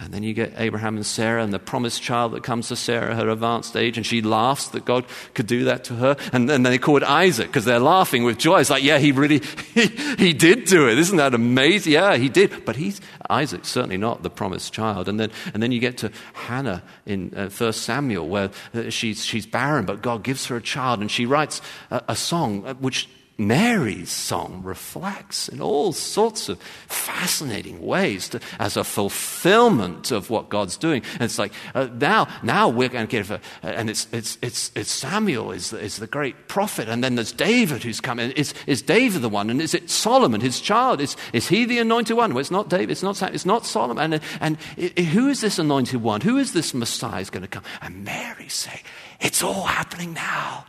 And 0.04 0.12
then 0.12 0.22
you 0.22 0.34
get 0.34 0.52
Abraham 0.56 0.96
and 0.96 1.06
Sarah 1.06 1.42
and 1.42 1.52
the 1.52 1.58
promised 1.58 2.02
child 2.02 2.32
that 2.32 2.42
comes 2.42 2.68
to 2.68 2.76
Sarah 2.76 3.12
at 3.12 3.22
her 3.22 3.28
advanced 3.28 3.76
age, 3.76 3.96
and 3.96 4.04
she 4.04 4.22
laughs 4.22 4.68
that 4.68 4.84
God 4.84 5.04
could 5.34 5.46
do 5.46 5.64
that 5.64 5.84
to 5.84 5.94
her. 5.94 6.16
And 6.32 6.48
then 6.48 6.62
they 6.62 6.78
call 6.78 6.96
it 6.96 7.02
Isaac 7.02 7.46
because 7.46 7.64
they're 7.64 7.78
laughing 7.78 8.24
with 8.24 8.38
joy. 8.38 8.60
It's 8.60 8.70
like, 8.70 8.82
yeah, 8.82 8.98
he 8.98 9.12
really, 9.12 9.38
he, 9.74 9.86
he 10.18 10.32
did 10.32 10.64
do 10.64 10.88
it. 10.88 10.98
Isn't 10.98 11.18
that 11.18 11.34
amazing? 11.34 11.92
Yeah, 11.92 12.16
he 12.16 12.28
did. 12.28 12.64
But 12.64 12.76
he's, 12.76 13.00
Isaac's 13.30 13.68
certainly 13.68 13.96
not 13.96 14.22
the 14.22 14.30
promised 14.30 14.72
child. 14.72 15.08
And 15.08 15.20
then, 15.20 15.30
and 15.54 15.62
then 15.62 15.72
you 15.72 15.78
get 15.78 15.98
to 15.98 16.10
Hannah 16.32 16.82
in 17.06 17.32
uh, 17.34 17.48
1 17.48 17.72
Samuel 17.72 18.28
where 18.28 18.50
uh, 18.74 18.90
she's, 18.90 19.24
she's 19.24 19.46
barren, 19.46 19.84
but 19.84 20.02
God 20.02 20.22
gives 20.22 20.46
her 20.46 20.56
a 20.56 20.62
child, 20.62 21.00
and 21.00 21.10
she 21.10 21.26
writes 21.26 21.60
a, 21.90 22.02
a 22.08 22.16
song 22.16 22.66
uh, 22.66 22.74
which 22.74 23.08
Mary's 23.38 24.10
song 24.10 24.62
reflects 24.62 25.48
in 25.48 25.60
all 25.60 25.92
sorts 25.92 26.48
of 26.48 26.60
fascinating 26.86 27.84
ways 27.84 28.28
to, 28.28 28.40
as 28.58 28.76
a 28.76 28.84
fulfillment 28.84 30.10
of 30.10 30.30
what 30.30 30.48
God's 30.48 30.76
doing. 30.76 31.02
And 31.14 31.22
it's 31.22 31.38
like 31.38 31.52
uh, 31.74 31.88
now, 31.98 32.28
now 32.42 32.68
we're 32.68 32.88
going 32.88 33.06
to 33.06 33.10
get, 33.10 33.30
a, 33.30 33.40
and 33.62 33.90
it's, 33.90 34.06
it's, 34.12 34.38
it's, 34.42 34.70
it's 34.74 34.90
Samuel 34.90 35.52
is 35.52 35.70
the, 35.70 35.80
is 35.80 35.96
the 35.96 36.06
great 36.06 36.48
prophet, 36.48 36.88
and 36.88 37.02
then 37.02 37.14
there's 37.14 37.32
David 37.32 37.82
who's 37.82 38.00
coming. 38.00 38.30
Is, 38.32 38.54
is 38.66 38.82
David 38.82 39.22
the 39.22 39.28
one? 39.28 39.50
And 39.50 39.60
is 39.60 39.74
it 39.74 39.90
Solomon, 39.90 40.40
his 40.40 40.60
child? 40.60 41.00
Is, 41.00 41.16
is 41.32 41.48
he 41.48 41.64
the 41.64 41.78
anointed 41.78 42.16
one? 42.16 42.34
Well, 42.34 42.40
it's 42.40 42.50
not 42.50 42.68
David, 42.68 42.90
it's 42.90 43.02
not, 43.02 43.20
it's 43.22 43.46
not 43.46 43.66
Solomon. 43.66 44.12
And, 44.12 44.22
and 44.40 44.58
it, 44.76 44.92
it, 44.96 45.04
who 45.06 45.28
is 45.28 45.40
this 45.40 45.58
anointed 45.58 46.02
one? 46.02 46.20
Who 46.20 46.38
is 46.38 46.52
this 46.52 46.74
Messiah 46.74 47.20
is 47.20 47.30
going 47.30 47.42
to 47.42 47.48
come? 47.48 47.64
And 47.80 48.04
Mary 48.04 48.48
say, 48.48 48.82
it's 49.20 49.42
all 49.42 49.64
happening 49.64 50.12
now. 50.12 50.66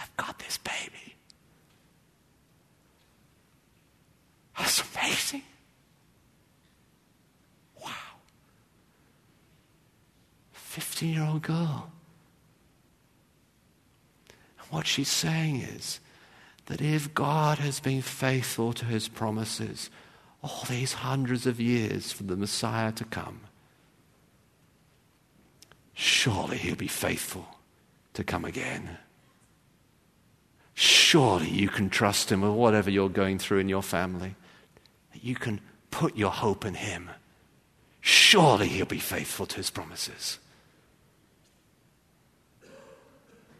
I've 0.00 0.16
got 0.16 0.38
this 0.38 0.58
baby. 0.58 0.93
That's 4.58 4.82
amazing. 4.94 5.42
Wow. 7.82 7.90
15 10.52 11.12
year 11.12 11.24
old 11.24 11.42
girl. 11.42 11.90
And 14.58 14.68
what 14.70 14.86
she's 14.86 15.08
saying 15.08 15.62
is 15.62 16.00
that 16.66 16.80
if 16.80 17.12
God 17.14 17.58
has 17.58 17.80
been 17.80 18.02
faithful 18.02 18.72
to 18.74 18.84
his 18.84 19.08
promises 19.08 19.90
all 20.42 20.64
these 20.68 20.92
hundreds 20.94 21.46
of 21.46 21.60
years 21.60 22.12
for 22.12 22.22
the 22.24 22.36
Messiah 22.36 22.92
to 22.92 23.04
come, 23.04 23.40
surely 25.94 26.58
he'll 26.58 26.76
be 26.76 26.86
faithful 26.86 27.46
to 28.12 28.22
come 28.22 28.44
again. 28.44 28.98
Surely 30.74 31.48
you 31.48 31.68
can 31.68 31.88
trust 31.88 32.30
him 32.30 32.42
with 32.42 32.52
whatever 32.52 32.90
you're 32.90 33.08
going 33.08 33.38
through 33.38 33.58
in 33.58 33.68
your 33.68 33.82
family 33.82 34.34
you 35.22 35.34
can 35.34 35.60
put 35.90 36.16
your 36.16 36.30
hope 36.30 36.64
in 36.64 36.74
Him. 36.74 37.10
Surely 38.00 38.68
He'll 38.68 38.86
be 38.86 38.98
faithful 38.98 39.46
to 39.46 39.56
His 39.56 39.70
promises. 39.70 40.38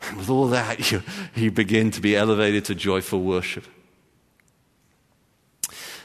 And 0.02 0.18
with 0.18 0.28
all 0.28 0.48
that, 0.48 0.90
you, 0.92 1.02
you 1.34 1.50
begin 1.50 1.90
to 1.92 2.00
be 2.00 2.16
elevated 2.16 2.64
to 2.66 2.74
joyful 2.74 3.22
worship. 3.22 3.64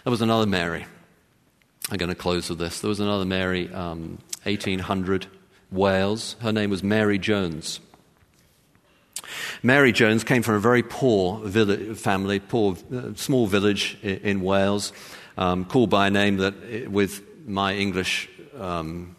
There 0.03 0.11
was 0.11 0.21
another 0.21 0.45
Mary. 0.45 0.85
I'm 1.91 1.97
going 1.97 2.09
to 2.09 2.15
close 2.15 2.49
with 2.49 2.59
this. 2.59 2.79
There 2.81 2.89
was 2.89 2.99
another 2.99 3.25
Mary, 3.25 3.71
um, 3.73 4.19
1800, 4.43 5.27
Wales. 5.71 6.35
Her 6.41 6.51
name 6.51 6.69
was 6.69 6.83
Mary 6.83 7.17
Jones. 7.17 7.79
Mary 9.61 9.91
Jones 9.91 10.23
came 10.23 10.41
from 10.41 10.55
a 10.55 10.59
very 10.59 10.83
poor 10.83 11.39
village, 11.39 11.97
family, 11.97 12.39
poor, 12.39 12.77
uh, 12.93 13.13
small 13.15 13.47
village 13.47 13.97
in, 14.01 14.17
in 14.17 14.41
Wales 14.41 14.93
um, 15.39 15.63
called 15.63 15.89
by 15.89 16.07
a 16.07 16.09
name 16.11 16.37
that, 16.37 16.91
with 16.91 17.23
my 17.47 17.73
English 17.73 18.29
um, 18.59 19.15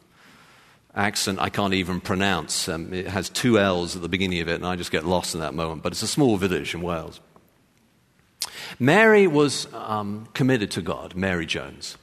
accent, 0.95 1.39
I 1.41 1.49
can't 1.49 1.73
even 1.73 1.99
pronounce. 1.99 2.69
Um, 2.69 2.93
it 2.93 3.07
has 3.07 3.31
two 3.31 3.59
L's 3.59 3.97
at 3.97 4.03
the 4.03 4.09
beginning 4.09 4.41
of 4.41 4.49
it, 4.49 4.57
and 4.57 4.67
I 4.67 4.77
just 4.77 4.93
get 4.93 5.07
lost 5.07 5.35
in 5.35 5.41
that 5.41 5.55
moment. 5.55 5.83
But 5.83 5.93
it's 5.93 6.03
a 6.03 6.07
small 6.07 6.37
village 6.37 6.75
in 6.75 6.83
Wales. 6.83 7.21
Mary 8.79 9.27
was 9.27 9.67
um, 9.73 10.29
committed 10.35 10.71
to 10.73 10.83
God, 10.83 11.17
Mary 11.17 11.47
Jones. 11.47 11.97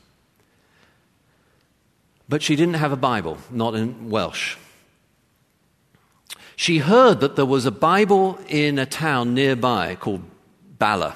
But 2.27 2.41
she 2.41 2.55
didn't 2.55 2.75
have 2.75 2.91
a 2.91 2.97
Bible, 2.97 3.37
not 3.51 3.75
in 3.75 4.09
Welsh. 4.09 4.57
She 6.55 6.79
heard 6.79 7.19
that 7.19 7.35
there 7.35 7.45
was 7.45 7.67
a 7.67 7.71
Bible 7.71 8.39
in 8.49 8.79
a 8.79 8.87
town 8.87 9.35
nearby 9.35 9.93
called 9.93 10.23
Bala. 10.79 11.15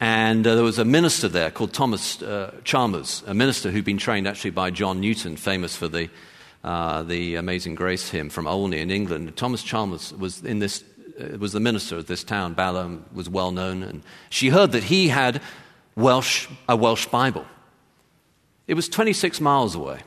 And 0.00 0.46
uh, 0.46 0.54
there 0.54 0.64
was 0.64 0.78
a 0.78 0.84
minister 0.84 1.28
there 1.28 1.50
called 1.50 1.72
Thomas 1.72 2.22
uh, 2.22 2.54
Chalmers, 2.62 3.24
a 3.26 3.34
minister 3.34 3.70
who'd 3.70 3.84
been 3.84 3.98
trained 3.98 4.28
actually 4.28 4.50
by 4.50 4.70
John 4.70 5.00
Newton, 5.00 5.36
famous 5.36 5.74
for 5.74 5.88
the, 5.88 6.08
uh, 6.62 7.02
the 7.02 7.34
Amazing 7.34 7.74
Grace 7.74 8.08
hymn 8.08 8.30
from 8.30 8.46
Olney 8.46 8.78
in 8.78 8.92
England. 8.92 9.36
Thomas 9.36 9.62
Chalmers 9.62 10.12
was, 10.12 10.44
in 10.44 10.60
this, 10.60 10.84
uh, 11.20 11.36
was 11.38 11.52
the 11.52 11.60
minister 11.60 11.96
of 11.96 12.06
this 12.06 12.22
town, 12.22 12.54
Bala, 12.54 12.98
was 13.12 13.28
well 13.28 13.50
known. 13.50 13.82
And 13.82 14.04
she 14.30 14.50
heard 14.50 14.70
that 14.72 14.84
he 14.84 15.08
had 15.08 15.42
Welsh, 15.96 16.46
a 16.68 16.76
Welsh 16.76 17.06
Bible. 17.06 17.44
It 18.68 18.74
was 18.74 18.88
26 18.88 19.40
miles 19.40 19.74
away. 19.74 20.00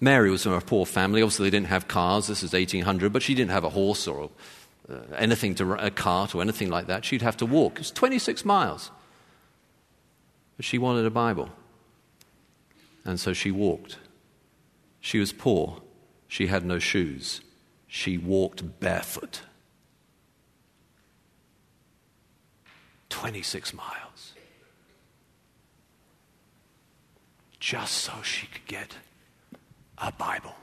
Mary 0.00 0.30
was 0.30 0.44
from 0.44 0.54
a 0.54 0.60
poor 0.62 0.86
family. 0.86 1.20
Obviously, 1.20 1.44
they 1.50 1.56
didn't 1.56 1.68
have 1.68 1.88
cars. 1.88 2.26
This 2.26 2.42
is 2.42 2.54
1800, 2.54 3.12
but 3.12 3.22
she 3.22 3.34
didn't 3.34 3.50
have 3.50 3.64
a 3.64 3.68
horse 3.68 4.08
or 4.08 4.30
uh, 4.88 4.96
anything 5.16 5.54
to 5.56 5.72
a 5.74 5.90
cart 5.90 6.34
or 6.34 6.42
anything 6.42 6.70
like 6.70 6.86
that. 6.86 7.04
She'd 7.04 7.22
have 7.22 7.36
to 7.38 7.46
walk. 7.46 7.78
It's 7.78 7.90
26 7.90 8.44
miles. 8.44 8.90
But 10.56 10.64
she 10.64 10.78
wanted 10.78 11.06
a 11.06 11.10
Bible. 11.10 11.50
And 13.04 13.18
so 13.18 13.32
she 13.32 13.50
walked. 13.50 13.98
She 15.00 15.18
was 15.18 15.32
poor. 15.32 15.82
She 16.28 16.46
had 16.46 16.64
no 16.64 16.78
shoes. 16.78 17.40
She 17.86 18.16
walked 18.16 18.80
barefoot. 18.80 19.42
26 23.08 23.74
miles. 23.74 24.32
Just 27.60 27.94
so 27.94 28.12
she 28.22 28.46
could 28.46 28.66
get 28.66 28.96
a 29.98 30.10
Bible. 30.10 30.54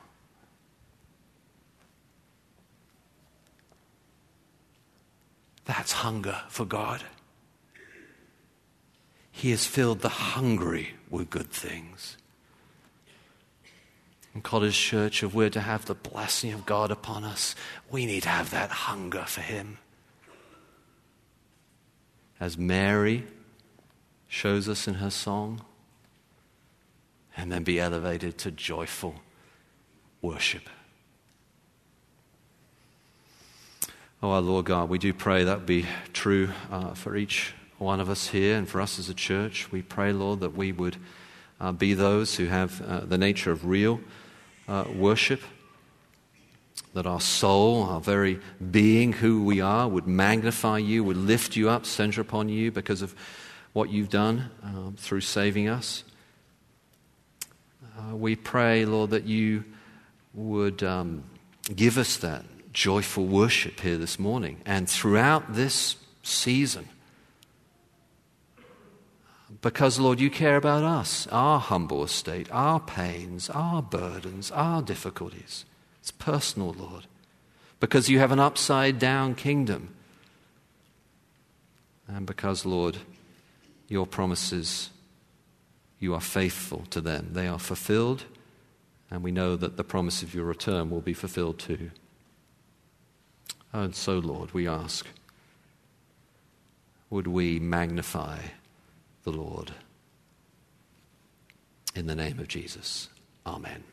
That's 5.70 5.92
hunger 5.92 6.42
for 6.48 6.66
God. 6.66 7.04
He 9.32 9.52
has 9.52 9.68
filled 9.68 10.00
the 10.00 10.10
hungry 10.10 10.96
with 11.12 11.30
good 11.30 11.52
things. 11.52 12.18
In 14.34 14.42
Cottage 14.42 14.76
Church, 14.76 15.22
if 15.22 15.32
we're 15.32 15.52
to 15.52 15.62
have 15.62 15.86
the 15.86 15.94
blessing 15.94 16.54
of 16.54 16.66
God 16.66 16.90
upon 16.90 17.24
us, 17.24 17.54
we 17.92 18.08
need 18.08 18.24
to 18.24 18.30
have 18.30 18.50
that 18.50 18.72
hunger 18.72 19.26
for 19.28 19.42
Him. 19.42 19.78
As 22.40 22.58
Mary 22.58 23.28
shows 24.28 24.68
us 24.68 24.88
in 24.88 24.96
her 24.96 25.12
song, 25.12 25.62
and 27.38 27.52
then 27.52 27.64
be 27.64 27.80
elevated 27.80 28.40
to 28.40 28.50
joyful 28.50 29.22
worship. 30.24 30.68
Oh, 34.22 34.32
our 34.32 34.42
Lord 34.42 34.66
God, 34.66 34.90
we 34.90 34.98
do 34.98 35.14
pray 35.14 35.46
that 35.46 35.66
be 35.66 35.86
true 36.12 36.50
uh, 36.70 36.94
for 36.94 37.16
each 37.16 37.54
one 37.78 38.02
of 38.02 38.10
us 38.10 38.28
here 38.28 38.58
and 38.58 38.68
for 38.68 38.82
us 38.82 39.00
as 39.00 39.08
a 39.08 39.14
church. 39.14 39.72
We 39.72 39.82
pray, 39.82 40.12
Lord, 40.12 40.42
that 40.42 40.58
we 40.58 40.74
would 40.74 40.98
uh, 41.58 41.72
be 41.72 41.94
those 41.94 42.36
who 42.36 42.48
have 42.48 42.82
uh, 42.82 43.00
the 43.06 43.18
nature 43.18 43.50
of 43.50 43.66
real 43.66 44.02
uh, 44.68 44.84
worship, 44.94 45.40
that 46.94 47.06
our 47.06 47.22
soul, 47.22 47.84
our 47.84 48.02
very 48.02 48.42
being, 48.72 49.14
who 49.14 49.42
we 49.46 49.62
are, 49.62 49.88
would 49.88 50.06
magnify 50.06 50.80
you, 50.80 51.02
would 51.06 51.16
lift 51.16 51.56
you 51.56 51.70
up, 51.70 51.86
center 51.86 52.20
upon 52.20 52.50
you 52.50 52.74
because 52.74 53.02
of 53.02 53.16
what 53.72 53.90
you've 53.90 54.10
done 54.10 54.52
um, 54.64 54.98
through 55.00 55.22
saving 55.22 55.70
us. 55.70 56.04
Uh, 57.98 58.18
we 58.18 58.36
pray, 58.36 58.84
Lord, 58.84 59.12
that 59.12 59.24
you 59.24 59.64
would 60.34 60.84
um, 60.84 61.24
give 61.74 61.98
us 61.98 62.18
that 62.18 62.44
joyful 62.80 63.26
worship 63.26 63.82
here 63.82 63.98
this 63.98 64.18
morning 64.18 64.62
and 64.66 64.90
throughout 64.90 65.54
this 65.54 65.98
season. 66.24 66.88
Because, 69.62 70.00
Lord, 70.00 70.22
you 70.22 70.30
care 70.30 70.56
about 70.56 70.86
us, 70.86 71.28
our 71.30 71.60
humble 71.60 72.06
estate, 72.06 72.48
our 72.52 72.80
pains, 72.80 73.50
our 73.50 73.82
burdens, 73.82 74.50
our 74.52 74.82
difficulties. 74.82 75.66
It's 76.00 76.12
personal, 76.12 76.72
Lord. 76.72 77.06
Because 77.82 78.08
you 78.08 78.20
have 78.20 78.32
an 78.32 78.40
upside 78.40 78.98
down 78.98 79.36
kingdom. 79.36 79.90
And 82.08 82.26
because, 82.26 82.66
Lord, 82.66 83.00
your 83.90 84.08
promises, 84.08 84.90
you 86.00 86.14
are 86.14 86.22
faithful 86.22 86.86
to 86.92 87.02
them. 87.02 87.32
They 87.34 87.50
are 87.50 87.60
fulfilled, 87.60 88.24
and 89.12 89.22
we 89.22 89.34
know 89.34 89.58
that 89.58 89.76
the 89.76 89.84
promise 89.84 90.24
of 90.24 90.34
your 90.34 90.46
return 90.46 90.90
will 90.90 91.02
be 91.02 91.14
fulfilled 91.14 91.60
too. 91.60 91.92
And 93.72 93.96
so, 93.96 94.18
Lord, 94.20 94.52
we 94.54 94.68
ask, 94.68 95.06
would 97.10 97.28
we 97.28 97.60
magnify 97.60 98.40
the 99.24 99.32
Lord? 99.32 99.72
In 101.96 102.08
the 102.08 102.16
name 102.16 102.40
of 102.40 102.48
Jesus. 102.48 103.10
Amen. 103.46 103.84